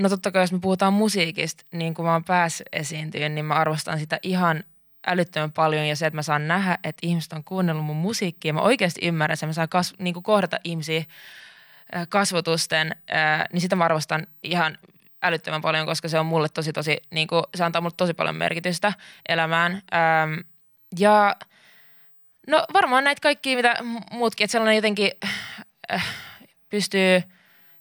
no 0.01 0.09
totta 0.09 0.31
kai 0.31 0.43
jos 0.43 0.53
me 0.53 0.59
puhutaan 0.59 0.93
musiikista, 0.93 1.65
niin 1.73 1.95
kun 1.95 2.05
mä 2.05 2.13
oon 2.13 2.25
päässyt 2.25 2.67
esiintyyn, 2.73 3.35
niin 3.35 3.45
mä 3.45 3.55
arvostan 3.55 3.99
sitä 3.99 4.19
ihan 4.23 4.65
älyttömän 5.07 5.53
paljon 5.53 5.87
ja 5.87 5.97
se, 5.97 6.07
että 6.07 6.17
mä 6.17 6.23
saan 6.23 6.49
nähdä, 6.49 6.79
että 6.85 7.07
ihmiset 7.07 7.33
on 7.33 7.45
kuunnellut 7.45 7.85
mun 7.85 7.97
musiikkia. 7.97 8.53
Mä 8.53 8.61
oikeasti 8.61 9.07
ymmärrän 9.07 9.35
että 9.35 9.47
mä 9.47 9.53
saan 9.53 9.69
kasv- 9.69 9.97
niin 9.99 10.23
kohdata 10.23 10.59
ihmisiä 10.65 11.05
kasvotusten, 12.09 12.97
niin 13.53 13.61
sitä 13.61 13.77
mä 13.77 13.85
arvostan 13.85 14.27
ihan 14.43 14.79
älyttömän 15.23 15.63
paljon, 15.63 15.87
koska 15.87 16.09
se 16.09 16.19
on 16.19 16.27
mulle 16.27 16.49
tosi, 16.49 16.73
tosi, 16.73 16.97
niin 17.11 17.29
kuin, 17.29 17.43
se 17.55 17.65
antaa 17.65 17.81
mulle 17.81 17.95
tosi 17.97 18.15
paljon 18.15 18.37
merkitystä 18.37 18.93
elämään. 19.29 19.83
ja– 20.99 21.37
No 22.49 22.65
varmaan 22.73 23.05
näitä 23.05 23.21
kaikkia, 23.21 23.57
mitä 23.57 23.77
muutkin, 24.11 24.45
että 24.45 24.53
sellainen 24.53 24.77
jotenkin 24.77 25.11
äh, 25.93 26.05
pystyy, 26.71 27.23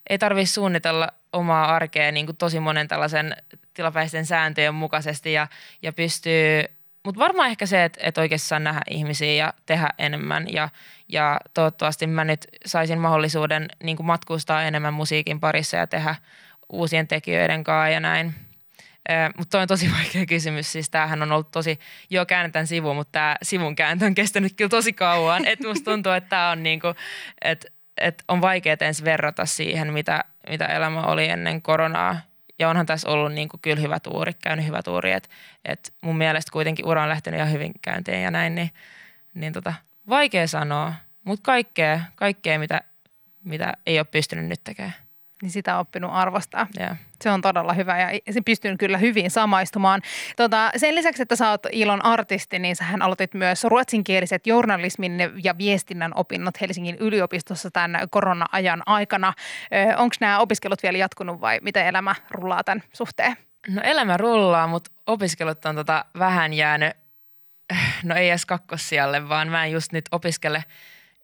ei 0.10 0.18
tarvitse 0.18 0.54
suunnitella 0.54 1.08
omaa 1.34 1.76
arkea 1.76 2.12
niin 2.12 2.26
kuin 2.26 2.38
tosi 2.38 2.60
monen 2.60 2.88
tällaisen 2.88 3.38
tilapäisten 3.74 4.26
sääntöjen 4.26 4.76
mukaisesti 4.76 5.34
ja, 5.34 5.48
ja 5.82 5.94
pystyy, 5.94 6.64
mutta 7.04 7.20
varmaan 7.20 7.50
ehkä 7.50 7.66
se, 7.66 7.84
että, 7.84 8.00
että 8.04 8.22
oikeasti 8.22 8.48
saa 8.48 8.60
nähdä 8.60 8.82
ihmisiä 8.90 9.34
ja 9.34 9.54
tehdä 9.66 9.90
enemmän 9.98 10.54
ja, 10.54 10.70
ja 11.08 11.40
toivottavasti 11.54 12.08
mä 12.08 12.26
nyt 12.26 12.48
saisin 12.66 13.00
mahdollisuuden 13.00 13.68
niin 13.84 13.98
kuin 13.98 14.08
matkustaa 14.08 14.64
enemmän 14.64 14.94
musiikin 14.94 15.40
parissa 15.40 15.78
ja 15.78 15.88
tehdä 15.88 16.16
uusien 16.70 17.08
tekijöiden 17.08 17.64
kanssa 17.64 17.90
ja 17.90 18.00
näin– 18.00 18.34
mutta 19.38 19.60
on 19.60 19.68
tosi 19.68 19.92
vaikea 19.98 20.26
kysymys. 20.26 20.72
Siis 20.72 20.90
tämähän 20.90 21.22
on 21.22 21.32
ollut 21.32 21.52
tosi, 21.52 21.80
joo 22.10 22.26
käännetään 22.26 22.68
sivu, 22.68 22.94
mutta 22.94 23.12
tämä 23.12 23.36
sivun 23.44 23.76
kääntö 23.76 24.06
on 24.06 24.16
kestänyt 24.16 24.54
kyllä 24.56 24.70
tosi 24.70 24.94
kauan. 24.94 25.46
Että 25.46 25.68
musta 25.68 25.92
tuntuu, 25.92 26.12
että 26.12 26.30
tämä 26.30 26.50
on 26.50 26.64
niinku, 26.64 26.88
että 27.42 27.68
et 27.98 28.24
on 28.28 28.42
vaikea 28.42 28.78
ensin 28.82 29.06
verrata 29.06 29.46
siihen, 29.46 29.94
mitä, 29.94 30.24
mitä 30.50 30.66
elämä 30.66 31.02
oli 31.02 31.30
ennen 31.30 31.62
koronaa. 31.62 32.18
Ja 32.60 32.70
onhan 32.70 32.86
tässä 32.86 33.10
ollut 33.10 33.34
niinku 33.34 33.58
kyllä 33.62 33.82
hyvä 33.82 34.00
tuuri, 34.00 34.34
käynyt 34.34 34.66
hyvä 34.66 34.84
tuuri. 34.84 35.12
Että 35.12 35.30
et 35.66 35.94
mun 36.02 36.18
mielestä 36.18 36.52
kuitenkin 36.52 36.86
ura 36.86 37.04
on 37.04 37.10
lähtenyt 37.10 37.38
ihan 37.38 37.52
hyvin 37.52 37.72
käyntiin 37.82 38.22
ja 38.22 38.32
näin, 38.32 38.56
niin, 38.56 38.72
niin 39.34 39.54
tota, 39.54 39.74
vaikea 40.10 40.48
sanoa. 40.48 40.94
Mutta 41.24 41.44
kaikkea, 41.44 42.02
kaikkea 42.16 42.60
mitä, 42.60 42.82
mitä 43.44 43.74
ei 43.86 44.00
ole 44.00 44.08
pystynyt 44.12 44.46
nyt 44.46 44.64
tekemään 44.64 44.94
niin 45.42 45.52
sitä 45.52 45.76
on 45.76 45.82
oppinut 45.82 46.12
arvostaa. 46.14 46.68
Yeah. 46.80 46.98
Se 47.22 47.30
on 47.30 47.42
todella 47.42 47.74
hyvä 47.74 47.98
ja 48.00 48.34
se 48.34 48.42
pystyy 48.42 48.78
kyllä 48.78 48.98
hyvin 48.98 49.32
samaistumaan. 49.32 50.02
Tota, 50.36 50.72
sen 50.78 50.96
lisäksi, 50.96 51.22
että 51.22 51.36
sä 51.36 51.50
oot 51.50 51.62
Ilon 51.72 52.06
artisti, 52.06 52.60
niin 52.60 52.76
sähän 52.76 53.02
aloitit 53.02 53.34
myös 53.34 53.64
ruotsinkieliset 53.64 54.48
journalismin 54.48 55.18
ja 55.44 55.58
viestinnän 55.58 56.12
opinnot 56.16 56.62
Helsingin 56.62 56.98
yliopistossa 57.00 57.72
tämän 57.72 58.00
korona-ajan 58.10 58.84
aikana. 58.86 59.34
Onko 59.98 60.16
nämä 60.20 60.40
opiskelut 60.40 60.84
vielä 60.84 60.98
jatkunut 60.98 61.42
vai 61.42 61.60
miten 61.62 61.86
elämä 61.86 62.16
rullaa 62.32 62.64
tämän 62.64 62.84
suhteen? 62.94 63.38
No 63.68 63.82
elämä 63.84 64.18
rullaa, 64.18 64.68
mutta 64.68 64.92
opiskelut 65.08 65.66
on 65.66 65.76
tota 65.76 66.06
vähän 66.20 66.54
jäänyt, 66.54 66.94
no 68.04 68.16
ei 68.16 68.30
edes 68.30 68.46
kakkossijalle, 68.46 69.30
vaan 69.30 69.48
mä 69.48 69.66
en 69.66 69.72
just 69.72 69.92
nyt 69.92 70.06
opiskele 70.12 70.64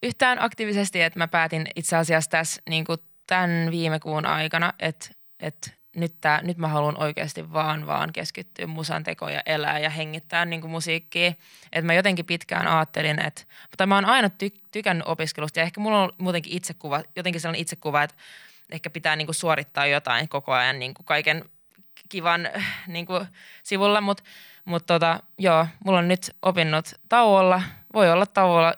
yhtään 0.04 0.42
aktiivisesti, 0.42 1.02
että 1.02 1.20
mä 1.20 1.28
päätin 1.28 1.68
itse 1.76 1.96
asiassa 1.98 2.32
tässä 2.32 2.62
niin 2.70 2.86
kuin 2.86 2.98
tämän 3.28 3.72
viime 3.72 4.00
kuun 4.00 4.26
aikana, 4.26 4.74
että, 4.80 5.10
että 5.40 5.72
nyt, 5.96 6.14
tää, 6.22 6.42
nyt 6.42 6.58
mä 6.58 6.68
haluan 6.68 6.98
oikeasti 6.98 7.54
vaan 7.54 7.88
vaan 7.88 8.14
keskittyä 8.14 8.68
musan 8.68 9.04
tekoon 9.04 9.34
ja 9.34 9.42
elää 9.46 9.80
ja 9.80 9.90
hengittää 9.90 10.46
niin 10.46 10.70
musiikkia. 10.70 11.34
Että 11.72 11.86
mä 11.86 11.94
jotenkin 11.94 12.26
pitkään 12.26 12.68
ajattelin, 12.68 13.26
että, 13.26 13.42
mutta 13.72 13.88
mä 13.88 13.96
oon 13.96 14.06
aina 14.06 14.30
ty, 14.30 14.52
tykännyt 14.72 15.08
opiskelusta 15.08 15.60
ja 15.60 15.64
ehkä 15.64 15.82
mulla 15.82 16.04
on 16.04 16.14
muutenkin 16.18 16.54
itsekuva, 16.54 17.04
jotenkin 17.16 17.42
sellainen 17.42 17.62
itsekuva, 17.62 18.04
että 18.04 18.16
ehkä 18.72 18.90
pitää 18.90 19.16
niin 19.16 19.34
suorittaa 19.34 19.86
jotain 19.86 20.30
koko 20.30 20.54
ajan 20.54 20.80
niin 20.80 20.94
kaiken 21.06 21.46
kivan 22.10 22.50
niin 22.88 23.08
sivulla, 23.64 24.02
mutta 24.02 24.24
mut 24.66 24.86
tota, 24.86 25.20
joo, 25.38 25.68
mulla 25.86 26.00
on 26.00 26.08
nyt 26.08 26.36
opinnot 26.42 26.92
tauolla, 27.10 27.62
voi 27.94 28.12
olla 28.12 28.26
tauolla 28.26 28.74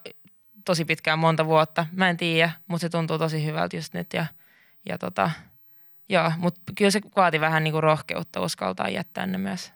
tosi 0.66 0.86
pitkään 0.86 1.20
monta 1.20 1.46
vuotta, 1.46 1.86
mä 1.92 2.10
en 2.10 2.18
tiedä, 2.18 2.52
mutta 2.68 2.82
se 2.82 2.90
tuntuu 2.90 3.18
tosi 3.18 3.46
hyvältä 3.46 3.78
just 3.78 3.94
nyt 3.94 4.14
ja– 4.14 4.26
ja 4.90 4.98
tota, 4.98 5.32
Joo, 6.10 6.32
mutta 6.38 6.62
kyllä 6.78 6.92
se 6.92 7.00
vaati 7.16 7.40
vähän 7.40 7.64
niin 7.64 7.72
kuin 7.72 7.84
rohkeutta 7.84 8.42
uskaltaa 8.42 8.90
jättää 8.90 9.26
ne 9.26 9.38
myös. 9.38 9.74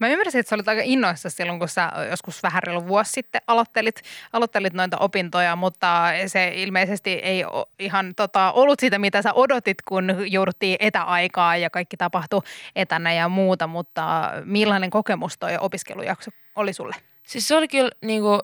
Mä 0.00 0.08
ymmärsin, 0.08 0.38
että 0.38 0.50
sä 0.50 0.56
olit 0.56 0.68
aika 0.68 0.82
innoissa 0.84 1.30
silloin, 1.30 1.58
kun 1.58 1.68
sä 1.68 1.92
joskus 2.10 2.42
vähän 2.42 2.62
reilu 2.62 2.88
vuosi 2.88 3.12
sitten 3.12 3.40
aloittelit, 3.46 4.02
aloittelit 4.32 4.72
noita 4.72 4.98
opintoja, 4.98 5.56
mutta 5.56 6.04
se 6.26 6.52
ilmeisesti 6.54 7.10
ei 7.10 7.44
ihan 7.78 8.14
tota, 8.16 8.52
ollut 8.52 8.80
siitä, 8.80 8.98
mitä 8.98 9.22
sä 9.22 9.32
odotit, 9.32 9.82
kun 9.88 10.14
jouduttiin 10.26 10.76
etäaikaa 10.80 11.56
ja 11.56 11.70
kaikki 11.70 11.96
tapahtui 11.96 12.42
etänä 12.76 13.12
ja 13.12 13.28
muuta, 13.28 13.66
mutta 13.66 14.32
millainen 14.44 14.90
kokemus 14.90 15.38
toi 15.38 15.58
opiskelujakso 15.60 16.30
oli 16.56 16.72
sulle? 16.72 16.96
Siis 17.26 17.48
se 17.48 17.56
oli 17.56 17.68
kyllä 17.68 17.90
niin 18.02 18.22
kuin 18.22 18.40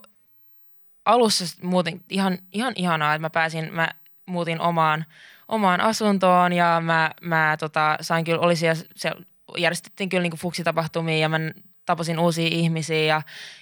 alussa 1.09 1.45
muuten 1.61 2.01
ihan, 2.09 2.37
ihan 2.53 2.73
ihanaa, 2.75 3.15
että 3.15 3.21
mä 3.21 3.29
pääsin, 3.29 3.73
mä 3.73 3.89
muutin 4.25 4.61
omaan, 4.61 5.05
omaan 5.47 5.81
asuntoon 5.81 6.53
ja 6.53 6.81
mä, 6.85 7.11
mä 7.21 7.57
tota, 7.59 7.97
sain 8.01 8.25
kyllä, 8.25 8.39
oli 8.39 8.55
siellä, 8.55 8.83
se 8.95 9.11
järjestettiin 9.57 10.09
kyllä 10.09 10.21
niin 10.21 10.31
kuin 10.31 10.39
fuksitapahtumia 10.39 11.17
ja 11.17 11.29
mä 11.29 11.37
tapasin 11.85 12.19
uusia 12.19 12.49
ihmisiä 12.51 13.03
ja, 13.03 13.21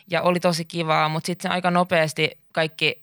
ja 0.09 0.21
oli 0.21 0.39
tosi 0.39 0.65
kivaa, 0.65 1.09
mutta 1.09 1.27
sitten 1.27 1.51
aika 1.51 1.71
nopeasti 1.71 2.31
kaikki 2.53 3.01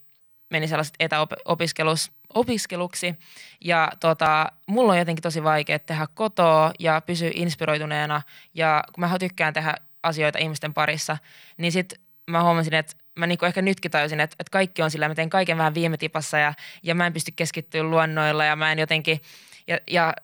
meni 0.51 0.69
sellaiset 0.69 0.95
etäopiskeluksi 1.01 3.15
ja 3.61 3.93
tota, 4.01 4.53
mulla 4.67 4.93
on 4.93 4.99
jotenkin 4.99 5.23
tosi 5.23 5.45
vaikea 5.45 5.79
tehdä 5.79 6.07
kotoa 6.15 6.73
ja 6.79 7.03
pysyä 7.07 7.31
inspiroituneena 7.35 8.23
ja 8.55 8.85
kun 8.93 9.01
mä 9.01 9.19
tykkään 9.19 9.55
tehdä 9.55 9.75
asioita 10.03 10.39
ihmisten 10.39 10.75
parissa, 10.75 11.17
niin 11.57 11.73
sitten 11.73 11.99
mä 12.27 12.43
huomasin, 12.43 12.75
että 12.75 13.04
mä 13.19 13.27
niinku 13.27 13.45
ehkä 13.45 13.63
nytkin 13.63 13.91
tajusin, 13.91 14.21
että, 14.21 14.37
että 14.41 14.51
kaikki 14.51 14.83
on 14.83 14.91
sillä, 14.91 15.09
mä 15.09 15.15
teen 15.15 15.31
kaiken 15.31 15.59
vähän 15.59 15.75
viime 15.75 15.97
tipassa 15.97 16.39
ja, 16.39 16.55
ja 16.83 16.95
mä 16.95 17.07
en 17.07 17.13
pysty 17.13 17.33
keskittyä 17.37 17.83
luonnoilla 17.83 18.45
ja 18.45 18.57
mä 18.57 18.73
en 18.73 18.79
jotenkin, 18.79 19.21
ja, 19.67 19.79
ja 19.91 20.15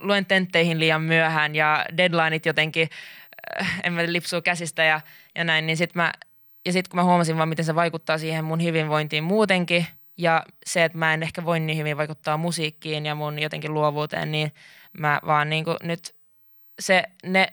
luen 0.00 0.26
tentteihin 0.26 0.80
liian 0.80 1.02
myöhään 1.02 1.54
ja 1.54 1.86
deadlineit 1.96 2.46
jotenkin, 2.46 2.88
äh, 3.60 3.80
en 3.84 3.92
mä 3.92 4.02
lipsuu 4.06 4.42
käsistä 4.42 4.84
ja, 4.84 5.00
ja 5.34 5.44
näin, 5.44 5.66
niin 5.66 5.76
sit 5.76 5.94
mä, 5.94 6.12
ja 6.66 6.72
sitten 6.72 6.90
kun 6.90 6.98
mä 6.98 7.04
huomasin 7.04 7.36
vaan, 7.36 7.48
miten 7.48 7.64
se 7.64 7.74
vaikuttaa 7.74 8.18
siihen 8.18 8.44
mun 8.44 8.62
hyvinvointiin 8.62 9.24
muutenkin 9.24 9.86
ja 10.18 10.44
se, 10.66 10.84
että 10.84 10.98
mä 10.98 11.14
en 11.14 11.22
ehkä 11.22 11.44
voi 11.44 11.60
niin 11.60 11.78
hyvin 11.78 11.96
vaikuttaa 11.96 12.36
musiikkiin 12.36 13.06
ja 13.06 13.14
mun 13.14 13.38
jotenkin 13.38 13.74
luovuuteen, 13.74 14.32
niin 14.32 14.52
mä 14.98 15.20
vaan 15.26 15.50
niinku 15.50 15.76
nyt 15.82 16.14
se, 16.80 17.02
ne 17.26 17.48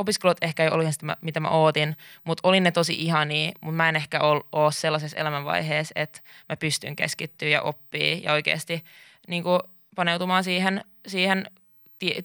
opiskelut 0.00 0.36
ehkä 0.42 0.64
ei 0.64 0.70
ollut 0.70 0.92
sitä, 0.92 1.16
mitä 1.20 1.40
mä 1.40 1.48
ootin, 1.48 1.96
mutta 2.24 2.48
olin 2.48 2.62
ne 2.62 2.70
tosi 2.70 2.94
ihania, 2.94 3.52
mutta 3.60 3.76
mä 3.76 3.88
en 3.88 3.96
ehkä 3.96 4.20
ole 4.52 4.72
sellaisessa 4.72 5.16
elämänvaiheessa, 5.16 5.92
että 5.96 6.20
mä 6.48 6.56
pystyn 6.56 6.96
keskittyä 6.96 7.48
ja 7.48 7.62
oppii 7.62 8.22
ja 8.22 8.32
oikeasti 8.32 8.84
niin 9.28 9.42
kuin 9.42 9.60
paneutumaan 9.96 10.44
siihen, 10.44 10.84
siihen 11.06 11.46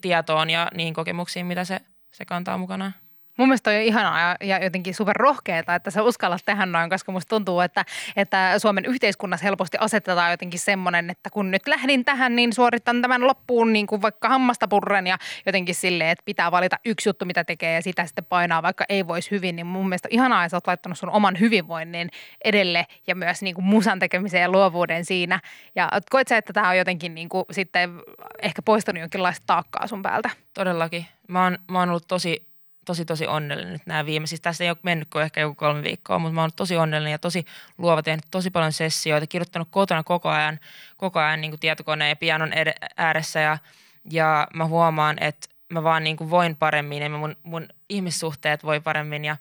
tietoon 0.00 0.50
ja 0.50 0.68
niihin 0.74 0.94
kokemuksiin, 0.94 1.46
mitä 1.46 1.64
se, 1.64 1.80
se 2.12 2.24
kantaa 2.24 2.58
mukanaan. 2.58 2.94
Mun 3.36 3.48
mielestä 3.48 3.70
on 3.70 3.76
ihanaa 3.76 4.20
ja, 4.20 4.36
ja 4.40 4.64
jotenkin 4.64 4.94
superrohkeeta, 4.94 5.74
että 5.74 5.90
sä 5.90 6.02
uskallat 6.02 6.42
tehdä 6.44 6.66
noin, 6.66 6.90
koska 6.90 7.12
musta 7.12 7.28
tuntuu, 7.28 7.60
että, 7.60 7.84
että 8.16 8.58
Suomen 8.58 8.84
yhteiskunnassa 8.84 9.44
helposti 9.44 9.76
asetetaan 9.80 10.30
jotenkin 10.30 10.60
semmoinen, 10.60 11.10
että 11.10 11.30
kun 11.30 11.50
nyt 11.50 11.66
lähdin 11.66 12.04
tähän, 12.04 12.36
niin 12.36 12.52
suoritan 12.52 13.02
tämän 13.02 13.26
loppuun 13.26 13.72
niin 13.72 13.86
kuin 13.86 14.02
vaikka 14.02 14.28
hammasta 14.28 14.68
purren 14.68 15.06
ja 15.06 15.18
jotenkin 15.46 15.74
silleen, 15.74 16.10
että 16.10 16.22
pitää 16.24 16.50
valita 16.50 16.76
yksi 16.84 17.08
juttu, 17.08 17.24
mitä 17.24 17.44
tekee 17.44 17.74
ja 17.74 17.82
sitä 17.82 18.06
sitten 18.06 18.24
painaa, 18.24 18.62
vaikka 18.62 18.84
ei 18.88 19.08
voisi 19.08 19.30
hyvin, 19.30 19.56
niin 19.56 19.66
mun 19.66 19.88
mielestä 19.88 20.08
ihanaa, 20.10 20.44
että 20.44 20.50
sä 20.50 20.56
oot 20.56 20.66
laittanut 20.66 20.98
sun 20.98 21.10
oman 21.10 21.40
hyvinvoinnin 21.40 22.10
edelle 22.44 22.86
ja 23.06 23.14
myös 23.14 23.42
niin 23.42 23.54
kuin 23.54 23.64
musan 23.64 23.98
tekemisen 23.98 24.40
ja 24.40 24.50
luovuuden 24.50 25.04
siinä. 25.04 25.40
Ja 25.74 25.88
koet 26.10 26.28
sä, 26.28 26.36
että 26.36 26.52
tämä 26.52 26.68
on 26.68 26.78
jotenkin 26.78 27.14
niin 27.14 27.28
kuin 27.28 27.44
sitten 27.50 28.02
ehkä 28.42 28.62
poistanut 28.62 29.00
jonkinlaista 29.00 29.44
taakkaa 29.46 29.86
sun 29.86 30.02
päältä? 30.02 30.30
Todellakin. 30.54 31.06
Mä 31.28 31.44
oon, 31.44 31.58
mä 31.70 31.78
oon 31.78 31.88
ollut 31.88 32.08
tosi 32.08 32.46
tosi 32.86 33.04
tosi 33.04 33.26
onnellinen 33.26 33.72
nyt 33.72 33.86
nämä 33.86 34.06
viime. 34.06 34.26
Siis 34.26 34.40
tässä 34.40 34.64
ei 34.64 34.70
ole 34.70 34.78
mennyt 34.82 35.08
kuin 35.10 35.22
ehkä 35.22 35.40
joku 35.40 35.54
kolme 35.54 35.82
viikkoa, 35.82 36.18
mutta 36.18 36.34
mä 36.34 36.40
oon 36.40 36.50
tosi 36.56 36.76
onnellinen 36.76 37.12
ja 37.12 37.18
tosi 37.18 37.44
luova, 37.78 38.02
tehnyt 38.02 38.24
tosi 38.30 38.50
paljon 38.50 38.72
sessioita, 38.72 39.26
kirjoittanut 39.26 39.68
kotona 39.70 40.02
koko 40.02 40.28
ajan, 40.28 40.60
koko 40.96 41.20
ajan 41.20 41.40
niin 41.40 41.50
kuin 41.50 41.60
tietokoneen 41.60 42.08
ja 42.08 42.16
pianon 42.16 42.52
ääressä 42.96 43.40
ja, 43.40 43.58
ja 44.10 44.48
mä 44.54 44.66
huomaan, 44.66 45.16
että 45.22 45.48
mä 45.72 45.82
vaan 45.82 46.04
niin 46.04 46.16
kuin 46.16 46.30
voin 46.30 46.56
paremmin 46.56 47.02
ja 47.02 47.10
mun, 47.10 47.36
mun 47.42 47.68
ihmissuhteet 47.88 48.64
voi 48.64 48.80
paremmin 48.80 49.24
ja, 49.24 49.36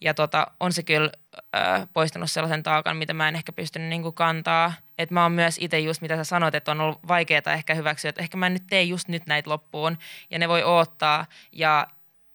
ja 0.00 0.14
tota, 0.14 0.46
on 0.60 0.72
se 0.72 0.82
kyllä 0.82 1.10
äh, 1.56 1.88
poistanut 1.92 2.30
sellaisen 2.30 2.62
taakan, 2.62 2.96
mitä 2.96 3.14
mä 3.14 3.28
en 3.28 3.36
ehkä 3.36 3.52
pystynyt 3.52 3.88
niin 3.88 4.02
kuin 4.02 4.14
kantaa. 4.14 4.72
Että 4.98 5.14
mä 5.14 5.22
oon 5.22 5.32
myös 5.32 5.56
itse 5.60 5.78
just, 5.78 6.02
mitä 6.02 6.16
sä 6.16 6.24
sanoit, 6.24 6.54
että 6.54 6.70
on 6.70 6.80
ollut 6.80 7.08
vaikeaa 7.08 7.52
ehkä 7.54 7.74
hyväksyä, 7.74 8.08
että 8.08 8.22
ehkä 8.22 8.36
mä 8.36 8.46
en 8.46 8.52
nyt 8.52 8.66
tee 8.70 8.82
just 8.82 9.08
nyt 9.08 9.26
näitä 9.26 9.50
loppuun 9.50 9.98
ja 10.30 10.38
ne 10.38 10.48
voi 10.48 10.64
odottaa 10.64 11.26
ja 11.52 11.86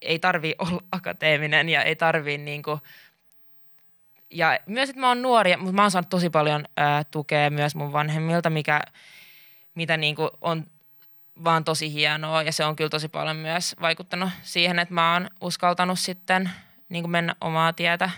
ei 0.05 0.19
tarvi 0.19 0.55
olla 0.57 0.83
akateeminen 0.91 1.69
ja 1.69 1.83
ei 1.83 1.95
tarvi 1.95 2.37
niinku, 2.37 2.79
ja 4.29 4.59
myös, 4.65 4.89
että 4.89 4.99
mä 4.99 5.07
oon 5.07 5.21
nuori, 5.21 5.57
mutta 5.57 5.73
mä 5.73 5.81
oon 5.81 5.91
saanut 5.91 6.09
tosi 6.09 6.29
paljon 6.29 6.65
ää, 6.77 7.03
tukea 7.03 7.49
myös 7.49 7.75
mun 7.75 7.93
vanhemmilta, 7.93 8.49
mikä, 8.49 8.81
mitä 9.75 9.97
niinku 9.97 10.29
on 10.41 10.65
vaan 11.43 11.63
tosi 11.63 11.93
hienoa 11.93 12.43
ja 12.43 12.51
se 12.51 12.65
on 12.65 12.75
kyllä 12.75 12.89
tosi 12.89 13.09
paljon 13.09 13.35
myös 13.35 13.75
vaikuttanut 13.81 14.29
siihen, 14.41 14.79
että 14.79 14.93
mä 14.93 15.13
oon 15.13 15.29
uskaltanut 15.41 15.99
sitten 15.99 16.49
niin 16.89 17.09
mennä 17.09 17.35
omaa 17.41 17.73
tietä. 17.73 18.09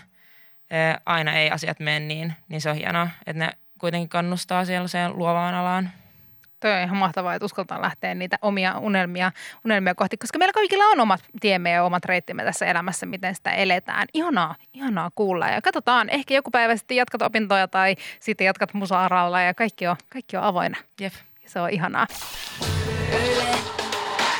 Ää, 0.70 1.00
aina 1.06 1.32
ei 1.32 1.50
asiat 1.50 1.80
mene 1.80 2.00
niin, 2.00 2.32
niin 2.48 2.60
se 2.60 2.70
on 2.70 2.76
hienoa, 2.76 3.08
että 3.26 3.44
ne 3.44 3.52
kuitenkin 3.78 4.08
kannustaa 4.08 4.64
sellaiseen 4.64 5.18
luovaan 5.18 5.54
alaan 5.54 5.90
toi 6.60 6.72
on 6.72 6.80
ihan 6.80 6.96
mahtavaa, 6.96 7.34
että 7.34 7.44
uskaltaa 7.44 7.82
lähteä 7.82 8.14
niitä 8.14 8.38
omia 8.42 8.78
unelmia, 8.78 9.32
unelmia 9.64 9.94
kohti, 9.94 10.16
koska 10.16 10.38
meillä 10.38 10.52
kaikilla 10.52 10.84
on 10.84 11.00
omat 11.00 11.20
tiemme 11.40 11.70
ja 11.70 11.84
omat 11.84 12.04
reittimme 12.04 12.44
tässä 12.44 12.66
elämässä, 12.66 13.06
miten 13.06 13.34
sitä 13.34 13.50
eletään. 13.50 14.08
Ihanaa, 14.14 14.54
ihanaa 14.74 15.10
kuulla 15.14 15.48
ja 15.48 15.62
katsotaan, 15.62 16.10
ehkä 16.10 16.34
joku 16.34 16.50
päivä 16.50 16.76
sitten 16.76 16.96
jatkat 16.96 17.22
opintoja 17.22 17.68
tai 17.68 17.96
sitten 18.20 18.44
jatkat 18.44 18.74
musaaralla 18.74 19.40
ja 19.40 19.54
kaikki 19.54 19.86
on, 19.86 19.96
kaikki 20.08 20.36
on 20.36 20.42
avoinna. 20.42 20.78
Jep. 21.00 21.12
Se 21.46 21.60
on 21.60 21.70
ihanaa. 21.70 22.06
Yle 23.12 23.58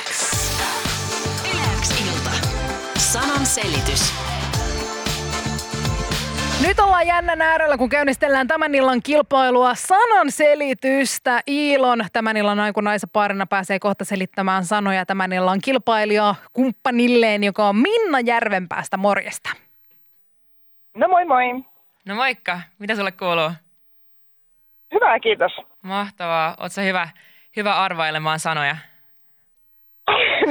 X. 0.09 0.51
Yle 1.53 1.81
X 1.81 2.01
ilta. 2.01 2.47
Sanan 2.97 3.45
selitys. 3.45 4.13
Nyt 6.61 6.79
ollaan 6.79 7.07
jännän 7.07 7.41
äärellä, 7.41 7.77
kun 7.77 7.89
käynnistellään 7.89 8.47
tämän 8.47 8.75
illan 8.75 9.01
kilpailua 9.03 9.75
sanan 9.75 10.31
selitystä. 10.31 11.41
Iilon 11.47 12.05
tämän 12.13 12.37
illan 12.37 12.59
aikunaisen 12.59 13.09
parina 13.13 13.45
pääsee 13.45 13.79
kohta 13.79 14.05
selittämään 14.05 14.65
sanoja 14.65 15.05
tämän 15.05 15.33
illan 15.33 15.59
kilpailija 15.63 16.35
kumppanilleen, 16.53 17.43
joka 17.43 17.67
on 17.69 17.75
Minna 17.75 18.19
Järvenpäästä. 18.19 18.97
Morjesta. 18.97 19.49
No 20.97 21.07
moi 21.07 21.25
moi. 21.25 21.63
No 22.05 22.15
moikka. 22.15 22.61
Mitä 22.79 22.95
sulle 22.95 23.11
kuuluu? 23.11 23.51
Hyvä, 24.93 25.19
kiitos. 25.19 25.51
Mahtavaa. 25.81 26.55
Oletko 26.59 26.81
hyvä, 26.81 27.09
hyvä 27.55 27.75
arvailemaan 27.75 28.39
sanoja? 28.39 28.77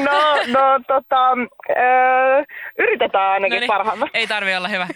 No, 0.05 0.37
no 0.47 0.81
tota, 0.87 1.31
öö, 1.71 2.45
yritetään 2.79 3.33
ainakin 3.33 3.57
no 3.57 3.61
niin, 3.61 3.69
parhaamme. 3.69 4.07
Ei 4.15 4.27
tarvi 4.27 4.57
olla 4.57 4.69
hyvä. 4.69 4.87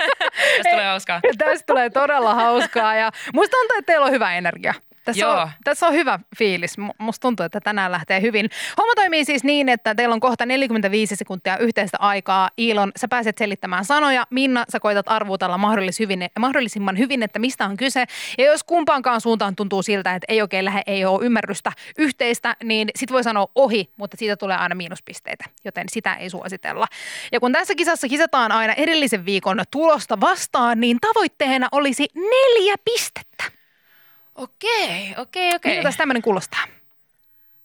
Tästä 0.56 0.70
tulee 0.70 0.86
hauskaa. 0.86 1.20
Tästä 1.38 1.66
tulee 1.66 1.90
todella 1.90 2.34
hauskaa 2.34 2.94
ja 2.94 3.10
musta 3.34 3.56
tuntuu, 3.56 3.76
että 3.78 3.92
teillä 3.92 4.06
on 4.06 4.12
hyvä 4.12 4.34
energia. 4.34 4.74
Tässä, 5.10 5.26
Joo. 5.26 5.40
On, 5.40 5.50
tässä 5.64 5.86
on 5.86 5.92
hyvä 5.92 6.18
fiilis. 6.38 6.76
Musta 6.98 7.22
tuntuu, 7.22 7.46
että 7.46 7.60
tänään 7.60 7.92
lähtee 7.92 8.20
hyvin. 8.20 8.50
Homma 8.78 8.94
toimii 8.94 9.24
siis 9.24 9.44
niin, 9.44 9.68
että 9.68 9.94
teillä 9.94 10.12
on 10.12 10.20
kohta 10.20 10.46
45 10.46 11.16
sekuntia 11.16 11.58
yhteistä 11.58 11.96
aikaa. 12.00 12.50
Iilon, 12.58 12.92
sä 12.96 13.08
pääset 13.08 13.38
selittämään 13.38 13.84
sanoja. 13.84 14.26
Minna, 14.30 14.64
sä 14.68 14.80
koitat 14.80 15.08
arvuutella 15.08 15.58
mahdollis 15.58 15.98
hyvin, 15.98 16.30
mahdollisimman 16.38 16.98
hyvin, 16.98 17.22
että 17.22 17.38
mistä 17.38 17.64
on 17.64 17.76
kyse. 17.76 18.04
Ja 18.38 18.44
jos 18.44 18.64
kumpaankaan 18.64 19.20
suuntaan 19.20 19.56
tuntuu 19.56 19.82
siltä, 19.82 20.14
että 20.14 20.24
ei 20.28 20.42
oikein 20.42 20.64
lähde, 20.64 20.82
ei 20.86 21.04
ole 21.04 21.24
ymmärrystä 21.24 21.72
yhteistä, 21.98 22.56
niin 22.64 22.88
sit 22.96 23.12
voi 23.12 23.24
sanoa 23.24 23.46
ohi, 23.54 23.90
mutta 23.96 24.16
siitä 24.16 24.36
tulee 24.36 24.56
aina 24.56 24.74
miinuspisteitä, 24.74 25.44
joten 25.64 25.88
sitä 25.88 26.14
ei 26.14 26.30
suositella. 26.30 26.86
Ja 27.32 27.40
kun 27.40 27.52
tässä 27.52 27.74
kisassa 27.74 28.08
kisataan 28.08 28.52
aina 28.52 28.72
edellisen 28.72 29.24
viikon 29.24 29.60
tulosta 29.70 30.20
vastaan, 30.20 30.80
niin 30.80 30.98
tavoitteena 31.00 31.68
olisi 31.72 32.06
neljä 32.14 32.74
pistettä. 32.84 33.59
Okei, 34.40 35.14
okei, 35.18 35.54
okei. 35.54 35.76
Miltä 35.76 35.90
tämmöinen 35.96 36.22
kuulostaa? 36.22 36.60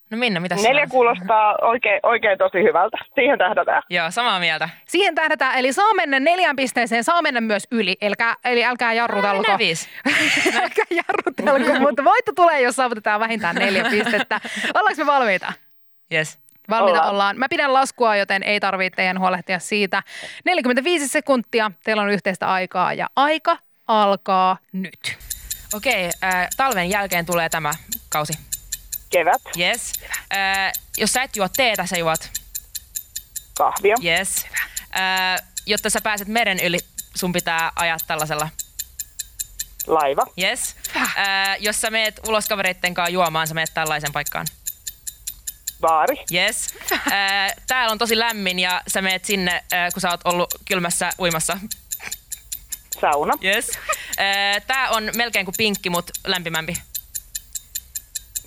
No 0.09 0.17
Minna, 0.17 0.39
mitä 0.39 0.55
Neljä 0.55 0.73
sanot? 0.73 0.89
kuulostaa 0.89 1.55
oikein, 1.61 1.99
oikein 2.03 2.37
tosi 2.37 2.57
hyvältä. 2.63 2.97
Siihen 3.15 3.37
tähdätään. 3.37 3.83
Joo, 3.89 4.11
samaa 4.11 4.39
mieltä. 4.39 4.69
Siihen 4.85 5.15
tähdätään, 5.15 5.59
eli 5.59 5.73
saa 5.73 5.93
mennä 5.93 6.19
neljään 6.19 6.55
pisteeseen, 6.55 7.03
saa 7.03 7.21
mennä 7.21 7.41
myös 7.41 7.67
yli. 7.71 7.95
Elkä, 8.01 8.35
eli 8.45 8.65
älkää 8.65 8.93
jarrutelko. 8.93 9.51
No, 9.51 9.57
viisi. 9.57 9.89
älkää 10.61 10.85
jarrutelko, 10.89 11.79
mutta 11.87 12.03
voitto 12.03 12.31
tulee, 12.35 12.61
jos 12.61 12.75
saavutetaan 12.75 13.19
vähintään 13.19 13.55
neljä 13.55 13.85
pistettä. 13.89 14.41
Ollaanko 14.73 14.97
me 14.97 15.05
valmiita? 15.05 15.53
Yes. 16.13 16.39
Valmiita 16.69 16.99
ollaan. 16.99 17.13
ollaan. 17.13 17.37
Mä 17.39 17.49
pidän 17.49 17.73
laskua, 17.73 18.15
joten 18.15 18.43
ei 18.43 18.59
tarvitse 18.59 18.95
teidän 18.95 19.19
huolehtia 19.19 19.59
siitä. 19.59 20.03
45 20.45 21.07
sekuntia, 21.07 21.71
teillä 21.83 22.01
on 22.01 22.09
yhteistä 22.09 22.47
aikaa 22.47 22.93
ja 22.93 23.07
aika 23.15 23.57
alkaa 23.87 24.57
nyt. 24.73 25.17
Okei, 25.75 26.05
äh, 26.05 26.47
talven 26.57 26.89
jälkeen 26.89 27.25
tulee 27.25 27.49
tämä 27.49 27.71
kausi. 28.09 28.33
Kevät. 29.09 29.41
Yes. 29.59 29.93
Äh, 30.33 30.71
jos 30.97 31.13
sä 31.13 31.23
et 31.23 31.35
juo 31.35 31.49
teetä, 31.49 31.85
sä 31.85 31.97
juot 31.97 32.31
Kahvia. 33.57 33.95
Yes. 34.03 34.45
Äh, 34.97 35.47
jotta 35.65 35.89
sä 35.89 36.01
pääset 36.01 36.27
meren 36.27 36.59
yli, 36.59 36.79
sun 37.15 37.31
pitää 37.33 37.71
ajaa 37.75 37.97
tällaisella. 38.07 38.49
Laiva. 39.87 40.25
Yes. 40.41 40.75
Äh, 40.95 41.57
jos 41.59 41.81
sä 41.81 41.89
meet 41.89 42.19
ulos 42.27 42.47
kavereitten 42.47 42.93
kanssa 42.93 43.13
juomaan, 43.13 43.47
sä 43.47 43.53
meet 43.53 43.73
tällaisen 43.73 44.11
paikkaan. 44.13 44.47
Baari. 45.81 46.15
Yes. 46.33 46.73
Äh, 46.91 47.53
täällä 47.67 47.91
on 47.91 47.97
tosi 47.97 48.19
lämmin 48.19 48.59
ja 48.59 48.81
sä 48.87 49.01
meet 49.01 49.25
sinne, 49.25 49.63
äh, 49.73 49.93
kun 49.93 50.01
sä 50.01 50.09
oot 50.09 50.21
ollut 50.23 50.53
kylmässä 50.65 51.09
uimassa. 51.19 51.57
Sauna. 53.01 53.33
Yes. 53.43 53.69
Äh, 54.19 54.61
tää 54.67 54.89
on 54.89 55.09
melkein 55.15 55.45
kuin 55.45 55.55
pinkki, 55.57 55.89
mutta 55.89 56.13
lämpimämpi. 56.27 56.73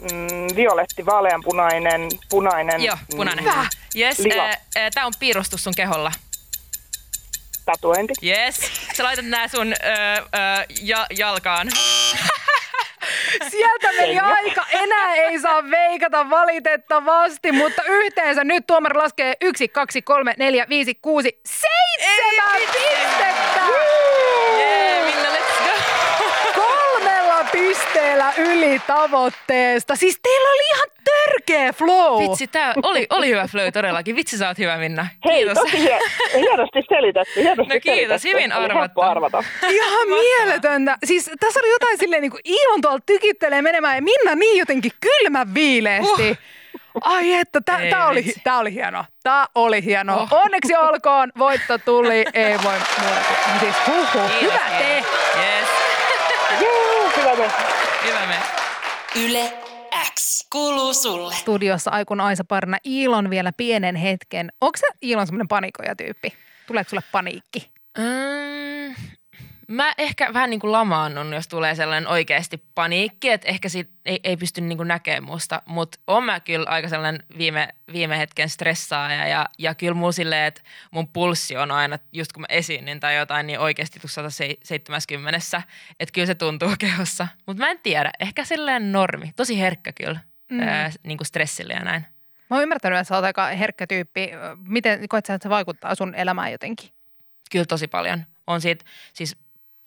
Mm, 0.00 0.56
violetti, 0.56 1.06
vaaleanpunainen, 1.06 2.08
punainen. 2.30 2.82
Joo, 2.84 2.96
punainen. 3.10 3.44
Mm, 3.44 3.50
Yes. 3.96 4.18
Äh, 4.38 4.48
äh, 4.48 4.58
tää 4.94 5.06
on 5.06 5.12
piirustus 5.18 5.64
sun 5.64 5.72
keholla. 5.76 6.12
tatuointi. 7.64 8.14
Yes. 8.26 8.56
Sä 8.96 9.04
laitat 9.04 9.24
nää 9.24 9.48
sun 9.48 9.72
äh, 9.72 10.18
äh, 10.18 10.64
ja, 10.82 11.06
jalkaan. 11.16 11.68
Sieltä 13.50 13.92
meni 13.92 14.18
aika. 14.20 14.66
Enää 14.72 15.14
ei 15.14 15.38
saa 15.40 15.70
veikata 15.70 16.30
valitettavasti, 16.30 17.52
mutta 17.52 17.82
yhteensä 17.86 18.44
nyt 18.44 18.66
tuomari 18.66 18.94
laskee 18.94 19.34
1, 19.40 19.68
2, 19.68 20.02
3, 20.02 20.34
4, 20.38 20.66
5, 20.68 20.94
6, 20.94 21.40
7 21.44 22.60
pistettä! 22.72 23.37
Pisteellä 28.18 28.52
yli 28.52 28.80
tavoitteesta. 28.86 29.96
Siis 29.96 30.18
teillä 30.22 30.48
oli 30.50 30.62
ihan 30.74 30.88
törkeä 31.04 31.72
flow. 31.72 32.22
Vitsi, 32.30 32.46
tää 32.46 32.74
oli, 32.82 33.06
oli 33.10 33.28
hyvä 33.28 33.46
flow 33.46 33.64
todellakin. 33.72 34.16
Vitsi, 34.16 34.38
sä 34.38 34.48
oot 34.48 34.58
hyvä, 34.58 34.76
Minna. 34.76 35.06
Hei, 35.24 35.36
Kiitos. 35.44 35.58
tosi 35.64 35.76
hie- 35.78 36.38
hienosti 36.38 36.78
selitetty. 36.88 37.42
Hienosti 37.42 37.74
No 37.74 37.80
kiitos, 37.80 38.22
selitetty. 38.22 38.28
hyvin 38.28 38.52
arvattu. 38.52 39.00
arvata. 39.00 39.44
Ihan 39.68 40.08
mieletöntä. 40.08 40.96
Siis 41.04 41.30
tässä 41.40 41.60
oli 41.60 41.70
jotain 41.70 41.98
silleen 41.98 42.22
niin 42.22 42.30
kuin 42.30 42.40
Iilon 42.44 42.80
tuolta 42.80 43.02
tykittelee 43.06 43.62
menemään 43.62 43.96
ja 43.96 44.02
Minna 44.02 44.34
niin 44.34 44.58
jotenkin 44.58 44.92
kylmän 45.00 45.54
viileesti. 45.54 46.38
Ai 47.00 47.34
että, 47.34 47.60
tää, 47.64 48.08
oli, 48.08 48.24
tää 48.44 48.58
oli 48.58 48.72
hieno. 48.74 49.04
Tää 49.22 49.46
oli 49.54 49.84
hieno. 49.84 50.16
Oh. 50.16 50.28
Onneksi 50.32 50.76
olkoon, 50.76 51.32
voitto 51.38 51.78
tuli, 51.78 52.24
ei 52.34 52.54
voi 52.64 52.74
muuta. 53.00 53.20
Siis 53.60 53.74
huhu, 53.86 54.28
hyvä 54.40 54.60
te. 54.78 54.84
kiitos. 54.84 55.10
Yes, 55.36 55.68
Juu, 56.60 57.10
hyvä 57.16 57.34
me. 57.36 57.50
Hyvä 58.06 58.26
me. 58.26 58.36
Yle 59.24 59.52
X 60.14 60.46
kuuluu 60.52 60.94
sulle. 60.94 61.34
Studiossa 61.34 61.90
Aikun 61.90 62.20
Aisa 62.20 62.44
Parina 62.44 62.78
Iilon 62.86 63.30
vielä 63.30 63.52
pienen 63.56 63.96
hetken. 63.96 64.52
Onko 64.60 64.76
se 64.76 64.86
Iilon 65.02 65.26
semmoinen 65.26 65.48
panikoja-tyyppi? 65.48 66.32
Tuleeko 66.66 66.90
sulle 66.90 67.02
paniikki? 67.12 67.70
Mm, 67.98 68.94
mä 69.68 69.94
ehkä 69.98 70.34
vähän 70.34 70.50
niin 70.50 70.60
kuin 70.60 70.72
lamaannun, 70.72 71.32
jos 71.32 71.48
tulee 71.48 71.74
sellainen 71.74 72.08
oikeasti 72.08 72.62
paniikki, 72.74 73.30
että 73.30 73.48
ehkä 73.48 73.68
sit 73.68 73.90
ei, 74.04 74.20
ei 74.24 74.36
pysty 74.36 74.60
niin 74.60 74.76
kuin 74.76 74.88
näkemään 74.88 75.24
musta, 75.24 75.62
mutta 75.66 75.98
on 76.06 76.24
mä 76.24 76.40
kyllä 76.40 76.70
aika 76.70 76.88
sellainen 76.88 77.22
viime, 77.38 77.68
viime 77.92 78.18
hetken 78.18 78.48
stressaaja 78.48 79.26
ja, 79.26 79.46
ja 79.58 79.74
kyllä 79.74 79.94
mulla 79.94 80.12
silleen, 80.12 80.46
että 80.46 80.60
mun 80.90 81.08
pulssi 81.08 81.56
on 81.56 81.70
aina, 81.70 81.98
just 82.12 82.32
kun 82.32 82.40
mä 82.40 82.46
esiinnyn 82.48 83.00
tai 83.00 83.16
jotain, 83.16 83.46
niin 83.46 83.58
oikeasti 83.58 84.00
tuossa 84.00 84.30
170, 84.30 85.62
että 86.00 86.12
kyllä 86.12 86.26
se 86.26 86.34
tuntuu 86.34 86.68
kehossa. 86.78 87.28
Mutta 87.46 87.62
mä 87.62 87.70
en 87.70 87.80
tiedä, 87.82 88.10
ehkä 88.20 88.44
sellainen 88.44 88.92
normi, 88.92 89.32
tosi 89.36 89.60
herkkä 89.60 89.92
kyllä, 89.92 90.20
mm. 90.50 90.60
ää, 90.60 90.90
niin 91.02 91.18
kuin 91.18 91.26
stressille 91.26 91.74
ja 91.74 91.84
näin. 91.84 92.06
Mä 92.50 92.56
oon 92.56 92.62
ymmärtänyt, 92.62 92.98
että 92.98 93.08
sä 93.08 93.14
oot 93.14 93.24
aika 93.24 93.46
herkkä 93.46 93.86
tyyppi. 93.86 94.30
Miten 94.66 95.08
koet 95.08 95.26
sä, 95.26 95.34
että 95.34 95.44
se 95.44 95.50
vaikuttaa 95.50 95.94
sun 95.94 96.14
elämään 96.14 96.52
jotenkin? 96.52 96.90
Kyllä 97.50 97.64
tosi 97.64 97.88
paljon. 97.88 98.26
On 98.46 98.60
siitä, 98.60 98.84
siis 99.12 99.36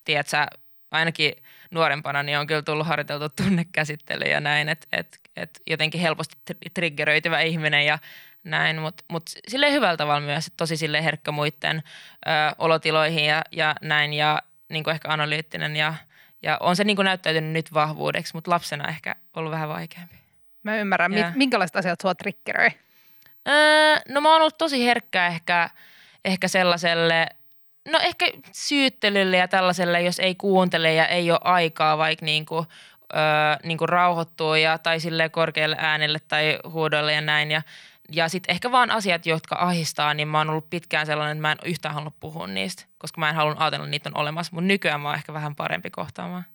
tiedät 0.06 0.28
sä, 0.28 0.48
ainakin 0.92 1.34
nuorempana 1.72 2.24
niin 2.24 2.38
on 2.38 2.48
kyllä 2.48 2.62
tullut 2.62 2.88
harjoiteltu 2.88 3.30
tunnekäsittely 3.30 4.26
ja 4.26 4.40
näin, 4.40 4.70
että 4.70 4.88
et, 4.92 5.20
et 5.36 5.62
jotenkin 5.68 6.02
helposti 6.02 6.36
tr- 6.52 6.72
triggeröityvä 6.74 7.42
ihminen 7.42 7.86
ja 7.86 8.00
näin, 8.44 8.82
mutta 8.82 9.04
mut 9.08 9.24
silleen 9.48 9.74
hyvällä 9.74 9.98
tavalla 9.98 10.20
myös, 10.20 10.48
että 10.48 10.58
tosi 10.58 10.78
silleen 10.78 11.04
herkkä 11.04 11.32
muiden 11.32 11.84
ö, 12.28 12.30
olotiloihin 12.58 13.26
ja, 13.26 13.42
ja 13.52 13.76
näin 13.82 14.14
ja 14.14 14.42
niin 14.70 14.84
kuin 14.84 14.94
ehkä 14.94 15.10
analyyttinen 15.10 15.76
ja, 15.76 15.94
ja 16.44 16.58
on 16.60 16.76
se 16.76 16.84
niin 16.84 16.96
kuin 16.96 17.06
näyttäytynyt 17.06 17.52
nyt 17.52 17.74
vahvuudeksi, 17.74 18.34
mutta 18.34 18.52
lapsena 18.52 18.90
ehkä 18.90 19.16
ollut 19.36 19.52
vähän 19.52 19.70
vaikeampi. 19.70 20.16
Mä 20.64 20.78
ymmärrän, 20.78 21.12
mit, 21.12 21.26
minkälaiset 21.36 21.76
asiat 21.76 22.02
sua 22.02 22.16
triggeröi. 22.16 22.70
Öö, 23.48 23.96
no 24.10 24.22
mä 24.22 24.32
oon 24.32 24.42
ollut 24.42 24.58
tosi 24.58 24.86
herkkä 24.86 25.28
ehkä, 25.28 25.70
ehkä 26.26 26.48
sellaiselle, 26.48 27.28
no 27.89 28.00
ehkä 28.00 28.26
syyttelylle 28.52 29.38
ja 29.38 29.48
tällaiselle, 29.48 30.02
jos 30.02 30.20
ei 30.20 30.36
kuuntele 30.36 30.94
ja 30.94 31.08
ei 31.08 31.32
ole 31.32 31.39
aikaa 31.44 31.98
vaikka 31.98 32.26
niinku, 32.26 32.65
öö, 33.13 33.20
niinku 33.63 33.88
rauhoittua 33.88 34.58
ja, 34.58 34.78
tai 34.78 35.00
sille 35.00 35.30
korkealle 35.30 35.76
äänelle 35.80 36.20
tai 36.28 36.60
huudolle 36.70 37.13
ja 37.13 37.22
näin. 37.22 37.52
Ja, 37.52 37.62
ja 38.12 38.30
sitten 38.30 38.54
ehkä 38.54 38.72
vaan 38.72 38.91
asiat, 38.91 39.26
jotka 39.26 39.56
ahistaa, 39.60 40.13
niin 40.13 40.28
mä 40.28 40.38
oon 40.38 40.50
ollut 40.50 40.70
pitkään 40.70 41.06
sellainen, 41.06 41.38
että 41.38 41.41
mä 41.41 41.52
en 41.52 41.58
yhtään 41.65 41.94
halunnut 41.94 42.20
puhua 42.20 42.48
niistä, 42.48 42.84
koska 42.98 43.20
mä 43.20 43.30
en 43.30 43.36
halunnut 43.36 43.62
ajatella, 43.62 43.86
että 43.86 43.91
niitä 43.91 44.10
on 44.10 44.17
olemassa. 44.22 44.52
Mutta 44.54 44.67
nykyään 44.67 45.02
mä 45.02 45.08
oon 45.08 45.17
ehkä 45.17 45.34
vähän 45.34 45.56
parempi 45.56 45.89
kohtaamaan. 45.89 46.46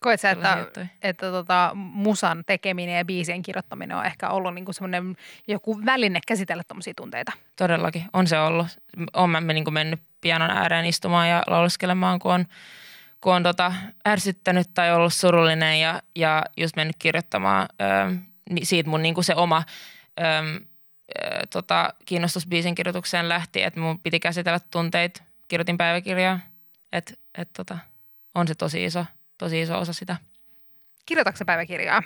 Koet 0.00 0.20
sä, 0.20 0.30
että, 0.30 0.56
juttuja. 0.60 0.86
että 1.02 1.30
tota, 1.30 1.70
musan 1.74 2.44
tekeminen 2.46 2.96
ja 2.96 3.04
biisien 3.04 3.42
kirjoittaminen 3.42 3.96
on 3.96 4.06
ehkä 4.06 4.28
ollut 4.28 4.54
niinku 4.54 4.72
semmoinen 4.72 5.16
joku 5.48 5.84
väline 5.84 6.20
käsitellä 6.26 6.62
tommosia 6.68 6.92
tunteita? 6.96 7.32
Todellakin, 7.56 8.04
on 8.12 8.26
se 8.26 8.38
ollut. 8.38 8.66
Olen 9.12 9.30
mä 9.30 9.40
niin 9.40 9.72
mennyt 9.72 10.00
pianon 10.20 10.50
ääreen 10.50 10.84
istumaan 10.86 11.28
ja 11.28 11.42
lauluskelemaan, 11.46 12.18
kun 12.18 12.32
on, 12.32 12.46
kun 13.20 13.34
on 13.34 13.42
tota, 13.42 13.72
ärsyttänyt 14.08 14.68
tai 14.74 14.92
ollut 14.94 15.14
surullinen 15.14 15.80
ja, 15.80 16.02
ja 16.14 16.44
just 16.56 16.76
mennyt 16.76 16.96
kirjoittamaan 16.98 17.68
ö, 17.80 18.16
ni- 18.50 18.64
siitä 18.64 18.90
mun 18.90 19.02
niin 19.02 19.14
kuin 19.14 19.24
se 19.24 19.34
oma 19.34 19.62
ö, 20.20 20.22
ö, 20.22 21.46
tota, 21.50 21.94
kiinnostus 22.06 22.46
biisin 22.46 22.74
kirjoitukseen 22.74 23.28
lähti, 23.28 23.62
että 23.62 23.80
mun 23.80 24.00
piti 24.00 24.20
käsitellä 24.20 24.60
tunteita, 24.70 25.22
kirjoitin 25.48 25.78
päiväkirjaa, 25.78 26.38
että 26.92 27.14
et, 27.38 27.52
tota, 27.52 27.78
on 28.34 28.48
se 28.48 28.54
tosi 28.54 28.84
iso, 28.84 29.04
tosi 29.38 29.60
iso 29.60 29.78
osa 29.78 29.92
sitä. 29.92 30.16
Kirjoitatko 31.06 31.44
päiväkirjaa? 31.44 32.02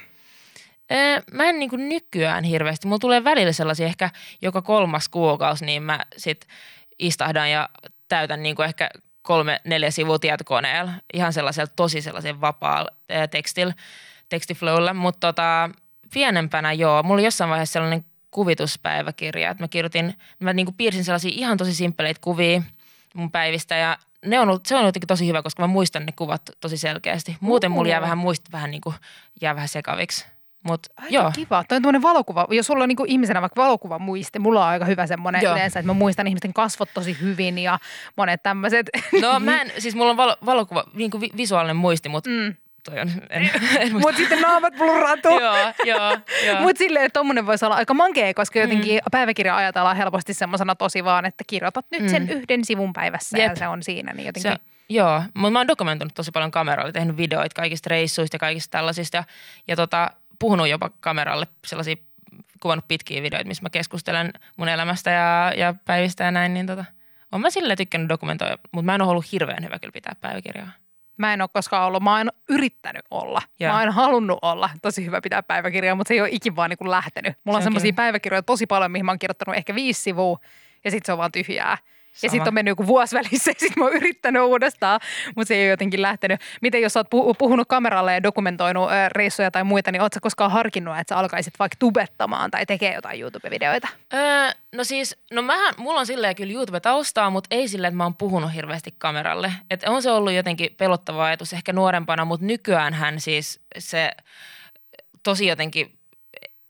Öö, 0.92 1.22
Mä 1.32 1.44
en 1.44 1.58
niin 1.58 1.70
nykyään 1.88 2.44
hirveästi. 2.44 2.86
Mulla 2.86 2.98
tulee 2.98 3.24
välillä 3.24 3.52
sellaisia 3.52 3.86
ehkä 3.86 4.10
joka 4.42 4.62
kolmas 4.62 5.08
kuukausi, 5.08 5.64
niin 5.64 5.82
mä 5.82 6.00
sit 6.16 6.46
istahdan 6.98 7.50
ja 7.50 7.68
täytän 8.10 8.42
niin 8.42 8.62
ehkä 8.62 8.90
kolme, 9.22 9.60
neljä 9.64 9.90
sivua 9.90 10.18
tietokoneella. 10.18 10.92
Ihan 11.14 11.32
sellaisella 11.32 11.72
tosi 11.76 12.02
sellaisen 12.02 12.40
vapaalla 12.40 12.90
tekstillä, 13.30 13.74
tekstiflowlla. 14.28 14.94
Mutta 14.94 15.26
tota, 15.26 15.70
pienempänä 16.14 16.72
joo, 16.72 17.02
mulla 17.02 17.14
oli 17.14 17.24
jossain 17.24 17.50
vaiheessa 17.50 17.72
sellainen 17.72 18.04
kuvituspäiväkirja, 18.30 19.50
että 19.50 19.64
mä 19.64 19.68
kirjoitin, 19.68 20.14
mä 20.38 20.52
niin 20.52 20.74
piirsin 20.76 21.04
sellaisia 21.04 21.30
ihan 21.34 21.58
tosi 21.58 21.74
simppeleitä 21.74 22.20
kuvia 22.20 22.62
mun 23.14 23.30
päivistä 23.30 23.76
ja 23.76 23.98
ne 24.26 24.40
on 24.40 24.48
ollut, 24.48 24.66
se 24.66 24.76
on 24.76 24.86
jotenkin 24.86 25.06
tosi 25.06 25.26
hyvä, 25.26 25.42
koska 25.42 25.62
mä 25.62 25.66
muistan 25.66 26.06
ne 26.06 26.12
kuvat 26.16 26.42
tosi 26.60 26.76
selkeästi. 26.76 27.36
Muuten 27.40 27.70
mulla 27.70 27.88
jää 27.88 28.00
vähän 28.00 28.18
muist, 28.18 28.52
vähän 28.52 28.70
niin 28.70 28.80
kuin, 28.80 28.94
jää 29.40 29.54
vähän 29.54 29.68
sekaviksi. 29.68 30.26
Mutta 30.62 30.90
Aika 30.96 31.10
joo, 31.14 31.30
kiva. 31.34 31.64
Toi 31.68 31.76
on 31.76 31.82
tämmöinen 31.82 32.02
valokuva. 32.02 32.46
Jos 32.50 32.66
sulla 32.66 32.82
on 32.82 32.88
niinku 32.88 33.04
ihmisenä 33.08 33.40
vaikka 33.40 33.62
valokuva 33.62 33.98
muisti, 33.98 34.38
mulla 34.38 34.60
on 34.64 34.70
aika 34.70 34.84
hyvä 34.84 35.06
semmoinen 35.06 35.42
Joo. 35.42 35.52
yleensä, 35.54 35.78
että 35.80 35.86
mä 35.86 35.98
muistan 35.98 36.26
ihmisten 36.26 36.54
kasvot 36.54 36.88
tosi 36.94 37.16
hyvin 37.20 37.58
ja 37.58 37.78
monet 38.16 38.42
tämmöiset. 38.42 38.86
no 39.22 39.40
mä 39.40 39.60
en, 39.60 39.72
siis 39.78 39.94
mulla 39.94 40.10
on 40.10 40.16
valo, 40.16 40.36
valokuva, 40.46 40.84
niin 40.94 41.10
kuin 41.10 41.20
vi, 41.20 41.28
visuaalinen 41.36 41.76
muisti, 41.76 42.08
mutta 42.08 42.30
mm. 42.30 42.54
toi 42.84 43.00
on, 43.00 43.10
en, 43.30 43.50
en. 43.78 43.92
Mutta 43.92 44.16
sitten 44.16 44.40
naamat 44.40 44.74
blurraantuu. 44.76 45.40
joo, 45.40 45.56
joo, 45.84 46.16
joo. 46.46 46.60
Mutta 46.60 46.78
silleen, 46.78 47.04
että 47.04 47.18
tommonen 47.18 47.46
voisi 47.46 47.64
olla 47.64 47.76
aika 47.76 47.94
mankea, 47.94 48.34
koska 48.34 48.58
jotenkin 48.58 48.94
Mm. 48.96 49.10
päiväkirja 49.12 49.56
ajatellaan 49.56 49.96
helposti 49.96 50.34
semmoisena 50.34 50.74
tosi 50.74 51.04
vaan, 51.04 51.24
että 51.24 51.44
kirjoitat 51.46 51.86
nyt 51.90 52.08
sen 52.08 52.22
Mm. 52.22 52.28
yhden 52.28 52.64
sivun 52.64 52.92
päivässä 52.92 53.38
ja 53.38 53.44
Jep. 53.44 53.56
se 53.56 53.68
on 53.68 53.82
siinä. 53.82 54.12
Niin 54.12 54.26
jotenkin, 54.26 54.52
Se, 54.52 54.58
joo, 54.88 55.22
mutta 55.34 55.50
mä 55.50 55.58
oon 55.58 55.68
dokumentoinut 55.68 56.14
tosi 56.14 56.30
paljon 56.30 56.50
kameralla, 56.50 56.92
tehnyt 56.92 57.16
videoita 57.16 57.54
kaikista 57.56 57.88
reissuista 57.90 58.34
ja 58.34 58.38
kaikista 58.38 58.70
tällaisista 58.78 59.16
ja, 59.16 59.24
ja 59.68 59.76
tota, 59.76 60.10
puhunut 60.40 60.68
jopa 60.68 60.90
kameralle 61.00 61.46
sellaisia, 61.66 61.96
kuvannut 62.60 62.88
pitkiä 62.88 63.22
videoita, 63.22 63.48
missä 63.48 63.62
mä 63.62 63.70
keskustelen 63.70 64.32
mun 64.56 64.68
elämästä 64.68 65.10
ja, 65.10 65.52
ja 65.56 65.74
päivistä 65.84 66.24
ja 66.24 66.30
näin, 66.30 66.54
niin 66.54 66.66
tota, 66.66 66.84
on 67.32 67.40
mä 67.40 67.50
silleen 67.50 67.76
tykkännyt 67.76 68.08
dokumentoida, 68.08 68.58
mutta 68.72 68.86
mä 68.86 68.94
en 68.94 69.02
ole 69.02 69.10
ollut 69.10 69.32
hirveän 69.32 69.64
hyvä 69.64 69.78
kyllä 69.78 69.92
pitää 69.92 70.14
päiväkirjaa. 70.20 70.70
Mä 71.16 71.32
en 71.32 71.42
ole 71.42 71.48
koskaan 71.52 71.86
ollut, 71.86 72.02
mä 72.02 72.16
oon 72.16 72.30
yrittänyt 72.48 73.04
olla. 73.10 73.42
Joo. 73.60 73.72
Mä 73.72 73.80
oon 73.80 73.92
halunnut 73.92 74.38
olla 74.42 74.70
tosi 74.82 75.06
hyvä 75.06 75.20
pitää 75.20 75.42
päiväkirjaa, 75.42 75.94
mutta 75.94 76.08
se 76.08 76.14
ei 76.14 76.20
ole 76.20 76.28
ikin 76.32 76.56
vaan 76.56 76.70
niin 76.70 76.90
lähtenyt. 76.90 77.34
Mulla 77.44 77.56
on 77.56 77.62
Se 77.62 77.64
on 77.64 77.64
semmoisia 77.64 77.92
kyllä. 77.92 77.96
päiväkirjoja 77.96 78.42
tosi 78.42 78.66
paljon, 78.66 78.90
mihin 78.90 79.04
mä 79.06 79.10
oon 79.12 79.18
kirjoittanut 79.18 79.56
ehkä 79.56 79.74
viisi 79.74 80.02
sivua 80.02 80.38
ja 80.84 80.90
sitten 80.90 81.06
se 81.06 81.12
on 81.12 81.18
vaan 81.18 81.32
tyhjää. 81.32 81.78
Ja 82.22 82.30
sitten 82.30 82.48
on 82.48 82.54
mennyt 82.54 82.72
joku 82.72 82.86
vuosi 82.86 83.16
välissä 83.16 83.50
ja 83.50 83.54
sitten 83.58 83.72
mä 83.76 83.84
oon 83.84 83.96
yrittänyt 83.96 84.42
uudestaan, 84.42 85.00
mutta 85.36 85.48
se 85.48 85.54
ei 85.54 85.62
ole 85.62 85.70
jotenkin 85.70 86.02
lähtenyt. 86.02 86.40
Miten 86.62 86.82
jos 86.82 86.92
sä 86.92 87.00
oot 87.00 87.06
pu- 87.06 87.34
puhunut 87.38 87.68
kameralle 87.68 88.14
ja 88.14 88.22
dokumentoinut 88.22 88.90
reissuja 89.08 89.50
tai 89.50 89.64
muita, 89.64 89.92
niin 89.92 90.02
oot 90.02 90.12
sä 90.12 90.20
koskaan 90.20 90.50
harkinnut, 90.50 90.98
että 90.98 91.14
sä 91.14 91.18
alkaisit 91.18 91.54
vaikka 91.58 91.76
tubettamaan 91.78 92.50
tai 92.50 92.66
tekee 92.66 92.94
jotain 92.94 93.20
YouTube-videoita? 93.20 93.88
Öö, 94.14 94.50
no 94.74 94.84
siis, 94.84 95.16
no 95.32 95.42
mähän, 95.42 95.74
mulla 95.76 96.00
on 96.00 96.06
silleen 96.06 96.36
kyllä 96.36 96.52
YouTube-taustaa, 96.52 97.30
mutta 97.30 97.48
ei 97.50 97.68
silleen, 97.68 97.88
että 97.88 97.96
mä 97.96 98.04
oon 98.04 98.16
puhunut 98.16 98.54
hirveästi 98.54 98.94
kameralle. 98.98 99.52
Että 99.70 99.90
on 99.90 100.02
se 100.02 100.10
ollut 100.10 100.32
jotenkin 100.32 100.74
pelottava 100.76 101.24
ajatus 101.24 101.52
ehkä 101.52 101.72
nuorempana, 101.72 102.24
mutta 102.24 102.46
nykyään 102.46 102.94
hän 102.94 103.20
siis 103.20 103.60
se 103.78 104.10
tosi 105.22 105.46
jotenkin 105.46 105.99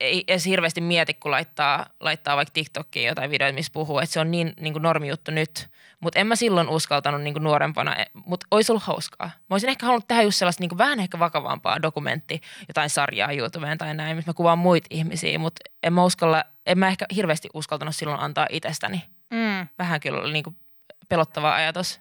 ei 0.01 0.25
edes 0.29 0.47
hirveästi 0.47 0.81
mieti, 0.81 1.15
kun 1.15 1.31
laittaa, 1.31 1.87
laittaa 2.01 2.37
vaikka 2.37 2.53
TikTokiin 2.53 3.07
jotain 3.07 3.31
videoita, 3.31 3.55
missä 3.55 3.73
puhuu, 3.73 3.99
että 3.99 4.13
se 4.13 4.21
on 4.21 4.31
niin, 4.31 4.53
niin 4.61 4.73
kuin 4.73 4.83
normijuttu 4.83 5.31
nyt. 5.31 5.69
Mutta 6.01 6.19
en 6.19 6.27
mä 6.27 6.37
silloin 6.37 6.69
uskaltanut 6.69 7.23
niin 7.23 7.35
kuin 7.35 7.43
nuorempana, 7.43 7.97
mutta 8.27 8.47
olisi 8.51 8.73
ollut 8.73 8.83
hauskaa. 8.83 9.27
Mä 9.27 9.55
olisin 9.55 9.71
ehkä 9.71 9.87
halunnut 9.87 10.09
tehdä 10.09 10.23
just 10.23 10.39
sellaista 10.39 10.63
niin 10.63 10.69
kuin 10.69 10.79
vähän 10.79 11.01
ehkä 11.01 11.19
vakavampaa 11.19 11.83
dokumentti, 11.83 12.41
jotain 12.69 12.91
sarjaa 12.91 13.33
YouTubeen 13.33 13.79
tai 13.79 13.95
näin, 13.95 14.17
missä 14.17 14.29
mä 14.29 14.35
kuvaan 14.35 14.59
muita 14.59 14.87
ihmisiä, 14.91 15.39
mutta 15.39 15.71
en 15.83 15.93
mä 15.93 16.05
uskalla, 16.05 16.45
en 16.67 16.79
mä 16.79 16.89
ehkä 16.89 17.07
hirveästi 17.15 17.49
uskaltanut 17.55 17.97
silloin 17.97 18.21
antaa 18.21 18.47
itsestäni. 18.51 19.03
Mm. 19.31 19.69
Vähän 19.79 20.01
kyllä 20.01 20.21
oli 20.21 20.33
niin 20.33 20.45
kuin 20.45 20.57
pelottava 21.09 21.55
ajatus. 21.55 22.01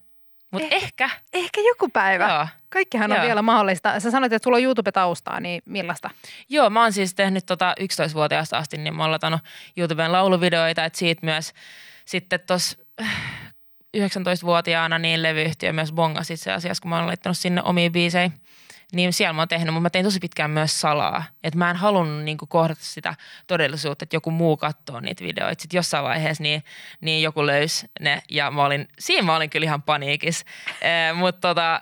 Mutta 0.51 0.67
Eh- 0.67 0.73
ehkä, 0.75 1.09
Ehkä 1.33 1.61
joku 1.61 1.89
päivä. 1.89 2.27
joo. 2.29 2.47
Kaikkihan 2.69 3.11
on 3.11 3.17
Joo. 3.17 3.25
vielä 3.25 3.41
mahdollista. 3.41 3.99
Sä 3.99 4.11
sanoit, 4.11 4.33
että 4.33 4.43
sulla 4.43 4.57
on 4.57 4.63
YouTube-taustaa, 4.63 5.39
niin 5.39 5.61
millaista? 5.65 6.09
Joo, 6.49 6.69
mä 6.69 6.81
oon 6.81 6.93
siis 6.93 7.15
tehnyt 7.15 7.45
tota 7.45 7.75
11-vuotiaasta 7.79 8.57
asti, 8.57 8.77
niin 8.77 8.95
mä 8.95 9.03
oon 9.03 9.11
latanut 9.11 9.41
YouTubeen 9.77 10.11
lauluvideoita, 10.11 10.85
että 10.85 10.99
siitä 10.99 11.25
myös 11.25 11.53
sitten 12.05 12.39
tuossa 12.47 12.77
19-vuotiaana 13.97 14.99
niin 14.99 15.23
levyyhtiö 15.23 15.73
myös 15.73 15.91
bongasi 15.91 16.33
itse 16.33 16.51
asiassa, 16.51 16.81
kun 16.81 16.89
mä 16.89 16.97
oon 16.97 17.07
laittanut 17.07 17.37
sinne 17.37 17.61
omia 17.63 17.89
biisejä. 17.89 18.31
Niin 18.93 19.13
siellä 19.13 19.33
mä 19.33 19.41
oon 19.41 19.47
tehnyt, 19.47 19.73
mutta 19.73 19.81
mä 19.81 19.89
tein 19.89 20.05
tosi 20.05 20.19
pitkään 20.19 20.51
myös 20.51 20.81
salaa. 20.81 21.23
Että 21.43 21.59
mä 21.59 21.69
en 21.69 21.75
halunnut 21.75 22.23
niinku 22.23 22.45
kohdata 22.45 22.81
sitä 22.83 23.15
todellisuutta, 23.47 24.03
että 24.03 24.15
joku 24.15 24.31
muu 24.31 24.57
katsoo 24.57 24.99
niitä 24.99 25.23
videoita. 25.23 25.61
Sitten 25.61 25.77
jossain 25.77 26.03
vaiheessa 26.03 26.43
niin, 26.43 26.63
niin 27.01 27.23
joku 27.23 27.45
löysi 27.45 27.87
ne 27.99 28.23
ja 28.29 28.51
mä 28.51 28.65
olin, 28.65 28.87
siinä 28.99 29.25
mä 29.25 29.35
olin 29.35 29.49
kyllä 29.49 29.63
ihan 29.65 29.81
paniikissa. 29.81 30.45
Eh, 30.81 31.15
mutta 31.15 31.47
tota, 31.47 31.81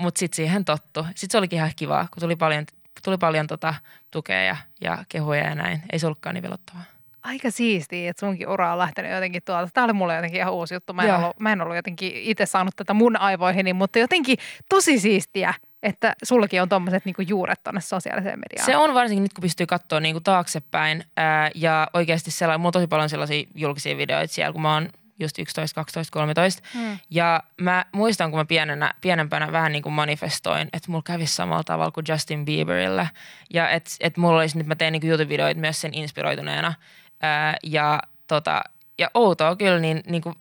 mut 0.00 0.16
sitten 0.16 0.36
siihen 0.36 0.64
tottu. 0.64 1.04
Sitten 1.04 1.30
se 1.30 1.38
olikin 1.38 1.56
ihan 1.56 1.70
kivaa, 1.76 2.08
kun 2.14 2.20
tuli 2.20 2.36
paljon, 2.36 2.64
tuli 3.04 3.18
paljon 3.18 3.46
tota 3.46 3.74
tukea 4.10 4.42
ja, 4.42 4.56
ja 4.80 5.04
kehuja 5.08 5.44
ja 5.44 5.54
näin. 5.54 5.82
Ei 5.92 5.98
se 5.98 6.06
ollutkaan 6.06 6.34
niin 6.34 6.42
velottavaa. 6.42 6.84
Aika 7.22 7.50
siistiä, 7.50 8.10
että 8.10 8.20
sunkin 8.20 8.48
ura 8.48 8.72
on 8.72 8.78
lähtenyt 8.78 9.12
jotenkin 9.12 9.42
tuolta. 9.44 9.70
Tämä 9.74 9.84
oli 9.84 9.92
mulle 9.92 10.16
jotenkin 10.16 10.40
ihan 10.40 10.52
uusi 10.52 10.74
juttu. 10.74 10.92
Mä 10.92 11.02
en, 11.02 11.08
Joo. 11.08 11.18
ollut, 11.18 11.40
mä 11.40 11.52
en 11.52 11.60
ollut 11.60 11.76
jotenkin 11.76 12.12
itse 12.14 12.46
saanut 12.46 12.76
tätä 12.76 12.94
mun 12.94 13.16
aivoihini, 13.16 13.72
mutta 13.72 13.98
jotenkin 13.98 14.38
tosi 14.68 15.00
siistiä, 15.00 15.54
että 15.84 16.14
sullakin 16.22 16.62
on 16.62 16.68
tuommoiset 16.68 17.04
niinku 17.04 17.22
juuret 17.22 17.62
tuonne 17.64 17.80
sosiaaliseen 17.80 18.38
mediaan. 18.38 18.66
Se 18.66 18.76
on 18.76 18.94
varsinkin 18.94 19.22
nyt, 19.22 19.32
kun 19.32 19.42
pystyy 19.42 19.66
katsoa 19.66 20.00
niinku 20.00 20.20
taaksepäin 20.20 21.04
ää, 21.16 21.50
ja 21.54 21.88
oikeasti 21.92 22.30
sellainen, 22.30 22.60
mulla 22.60 22.68
on 22.68 22.72
tosi 22.72 22.86
paljon 22.86 23.08
sellaisia 23.08 23.48
julkisia 23.54 23.96
videoita 23.96 24.34
siellä, 24.34 24.52
kun 24.52 24.62
mä 24.62 24.74
oon 24.74 24.88
just 25.18 25.38
11, 25.38 25.74
12, 25.74 26.12
13. 26.12 26.62
Mm. 26.74 26.98
Ja 27.10 27.42
mä 27.60 27.84
muistan, 27.92 28.30
kun 28.30 28.40
mä 28.40 28.44
pienenä, 28.44 28.94
pienempänä 29.00 29.52
vähän 29.52 29.72
niin 29.72 29.82
kuin 29.82 29.92
manifestoin, 29.92 30.68
että 30.72 30.90
mulla 30.90 31.02
kävisi 31.06 31.34
samalla 31.34 31.64
tavalla 31.64 31.90
kuin 31.90 32.04
Justin 32.08 32.44
Bieberillä. 32.44 33.06
Ja 33.50 33.68
että 33.68 33.90
et 34.00 34.16
mulla 34.16 34.38
olisi, 34.38 34.58
nyt 34.58 34.66
mä 34.66 34.76
teen 34.76 34.92
niin 34.92 35.06
YouTube-videoita 35.06 35.60
myös 35.60 35.80
sen 35.80 35.94
inspiroituneena. 35.94 36.74
Ää, 37.22 37.56
ja, 37.62 38.00
tota, 38.26 38.62
ja 38.98 39.10
outoa 39.14 39.56
kyllä, 39.56 39.78
niin, 39.78 40.00
niin 40.06 40.22
kuin 40.22 40.34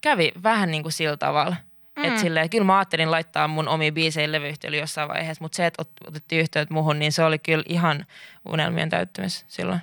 kävi 0.00 0.32
vähän 0.42 0.70
niin 0.70 0.82
kuin 0.82 0.92
sillä 0.92 1.16
tavalla. 1.16 1.56
Mm. 1.96 2.04
Että 2.04 2.20
silleen, 2.20 2.50
kyllä 2.50 2.64
mä 2.64 2.78
ajattelin 2.78 3.10
laittaa 3.10 3.48
mun 3.48 3.68
omia 3.68 3.92
biisejä 3.92 4.32
levyyhtiölle 4.32 4.76
jossain 4.76 5.08
vaiheessa, 5.08 5.44
mutta 5.44 5.56
se, 5.56 5.66
että 5.66 5.82
ot- 5.82 6.08
otettiin 6.08 6.40
yhteyttä 6.40 6.74
muhun, 6.74 6.98
niin 6.98 7.12
se 7.12 7.24
oli 7.24 7.38
kyllä 7.38 7.64
ihan 7.68 8.06
unelmien 8.48 8.88
täyttymys 8.90 9.44
silloin. 9.48 9.80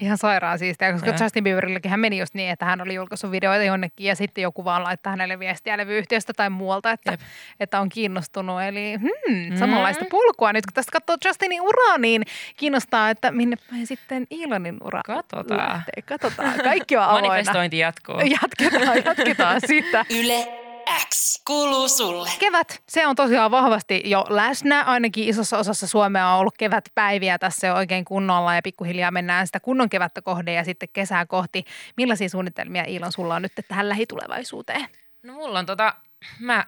Ihan 0.00 0.18
sairaan 0.18 0.58
siistiä, 0.58 0.92
koska 0.92 1.10
Joo. 1.10 1.16
Justin 1.20 1.44
Bieberilläkin 1.44 1.90
hän 1.90 2.00
meni 2.00 2.18
just 2.18 2.34
niin, 2.34 2.50
että 2.50 2.64
hän 2.64 2.80
oli 2.80 2.94
julkaissut 2.94 3.30
videoita 3.30 3.64
jonnekin 3.64 4.06
ja 4.06 4.16
sitten 4.16 4.42
joku 4.42 4.64
vaan 4.64 4.84
laittaa 4.84 5.10
hänelle 5.10 5.38
viestiä 5.38 5.76
levyyhtiöstä 5.78 6.32
tai 6.36 6.50
muualta, 6.50 6.90
että, 6.90 7.10
Jep. 7.10 7.20
että 7.60 7.80
on 7.80 7.88
kiinnostunut. 7.88 8.62
Eli 8.62 8.94
hmm, 9.00 9.56
samanlaista 9.56 10.04
polkua. 10.10 10.52
Nyt 10.52 10.66
kun 10.66 10.74
tästä 10.74 10.92
katsoo 10.92 11.16
Justinin 11.24 11.60
uraa, 11.60 11.98
niin 11.98 12.22
kiinnostaa, 12.56 13.10
että 13.10 13.30
minne 13.32 13.56
päin 13.70 13.86
sitten 13.86 14.26
Ilonin 14.30 14.76
ura 14.84 15.00
Katsotaan. 15.06 15.60
lähtee. 15.72 16.02
Katsotaan. 16.02 16.54
Kaikki 16.64 16.96
on 16.96 17.02
avoinna. 17.08 17.28
Manifestointi 17.28 17.78
jatkuu. 17.78 18.14
Jatketaan, 18.20 18.96
jatketaan 19.04 19.60
sitä. 19.66 20.04
Yle 20.10 20.61
X 21.08 21.42
kuuluu 21.46 21.88
sulle. 21.88 22.30
Kevät, 22.38 22.82
se 22.88 23.06
on 23.06 23.16
tosiaan 23.16 23.50
vahvasti 23.50 24.02
jo 24.04 24.26
läsnä. 24.28 24.82
Ainakin 24.82 25.28
isossa 25.28 25.58
osassa 25.58 25.86
Suomea 25.86 26.28
on 26.28 26.40
ollut 26.40 26.58
kevätpäiviä 26.58 27.38
tässä 27.38 27.66
jo 27.66 27.74
oikein 27.74 28.04
kunnolla 28.04 28.54
ja 28.54 28.62
pikkuhiljaa 28.62 29.10
mennään 29.10 29.46
sitä 29.46 29.60
kunnon 29.60 29.88
kevättä 29.88 30.22
kohde 30.22 30.52
ja 30.52 30.64
sitten 30.64 30.88
kesää 30.92 31.26
kohti. 31.26 31.64
Millaisia 31.96 32.28
suunnitelmia 32.28 32.84
Iilon 32.84 33.12
sulla 33.12 33.34
on 33.34 33.42
nyt 33.42 33.52
tähän 33.68 33.88
lähitulevaisuuteen? 33.88 34.88
No 35.22 35.32
mulla 35.32 35.58
on 35.58 35.66
tota, 35.66 35.94
mä 36.38 36.66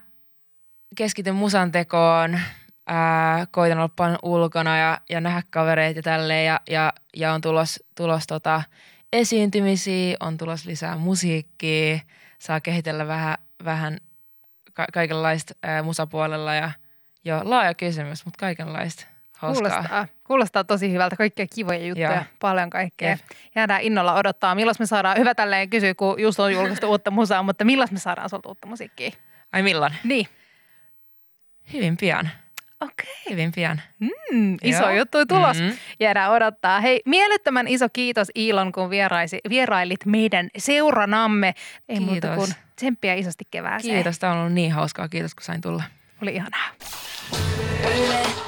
keskityn 0.96 1.35
musan 1.35 1.72
tekoon, 1.72 2.40
ää, 2.87 3.46
koitan 3.50 3.79
olla 3.79 3.90
paljon 3.96 4.18
ulkona 4.22 4.79
ja, 4.79 5.00
ja 5.11 5.20
nähdä 5.20 5.42
kavereita 5.50 5.98
ja 5.98 6.03
tälleen 6.03 6.46
ja, 6.46 6.61
ja, 6.70 6.92
ja 7.16 7.33
on 7.33 7.40
tulos, 7.40 7.85
tulos 7.94 8.27
tota, 8.27 8.62
esiintymisiä, 9.12 10.16
on 10.20 10.37
tulos 10.37 10.66
lisää 10.66 10.96
musiikkia, 10.96 11.98
saa 12.38 12.61
kehitellä 12.61 13.07
vähän, 13.07 13.37
vähän 13.64 13.99
ka- 14.75 14.87
kaikenlaista 14.93 15.55
ää, 15.62 15.83
musapuolella 15.83 16.55
ja 16.55 16.71
jo 17.25 17.40
laaja 17.45 17.75
kysymys, 17.75 18.25
mutta 18.25 18.38
kaikenlaista 18.40 19.07
hauskaa. 19.38 19.71
Kuulostaa, 19.71 20.07
kuulostaa 20.27 20.64
tosi 20.64 20.93
hyvältä. 20.93 21.17
Kaikkia 21.17 21.47
kivoja 21.55 21.87
juttuja, 21.87 22.12
Joo. 22.14 22.25
paljon 22.40 22.71
kaikkea. 22.71 23.11
Jep. 23.11 23.21
Jäädään 23.55 23.83
innolla 23.83 24.14
odottaa. 24.14 24.55
Milloin 24.55 24.77
me 24.79 24.87
saadaan, 24.87 25.19
hyvä 25.19 25.35
tälleen 25.35 25.71
kysyä, 25.71 25.95
kun 25.95 26.21
just 26.21 26.40
on 26.40 26.53
julkaistu 26.53 26.90
uutta 26.90 27.11
musaa, 27.11 27.43
mutta 27.43 27.64
milloin 27.64 27.88
me 27.93 27.99
saadaan 27.99 28.31
sulta 28.31 28.49
uutta 28.49 28.67
musiikkia? 28.67 29.11
Ai 29.53 29.62
milloin? 29.62 29.93
Niin. 30.05 30.27
Hyvin 31.73 31.97
pian. 31.97 32.31
Okei. 32.81 33.15
Hyvin 33.31 33.53
pian. 33.55 33.81
Mm, 34.01 34.55
iso 34.63 34.83
Joo. 34.83 34.91
juttu 34.91 35.27
tulos. 35.27 35.57
Mhm. 35.57 35.71
Jäädään 36.01 36.31
odottaa. 36.31 36.81
Hei, 36.81 37.01
mielettömän 37.07 37.69
iso 37.69 37.89
kiitos 37.93 38.29
Iilon, 38.37 38.73
kun 38.73 38.91
vieraisi, 38.91 39.39
vierailit 39.49 40.07
meidän 40.07 40.49
seuranamme. 40.59 41.55
Ei 41.89 42.01
muuta 42.01 42.13
Kiitos. 42.29 42.37
kuin 42.37 42.55
tsemppiä 42.77 43.15
isosti 43.15 43.45
kevääseen. 43.51 43.95
Kiitos, 43.95 44.19
tämä 44.19 44.33
on 44.33 44.39
ollut 44.39 44.53
niin 44.53 44.73
hauskaa. 44.73 45.09
Kiitos, 45.09 45.35
kun 45.35 45.45
sain 45.45 45.61
tulla. 45.61 45.83
Oli 46.23 46.35
ihanaa. 46.35 46.69
Yle 47.97 48.43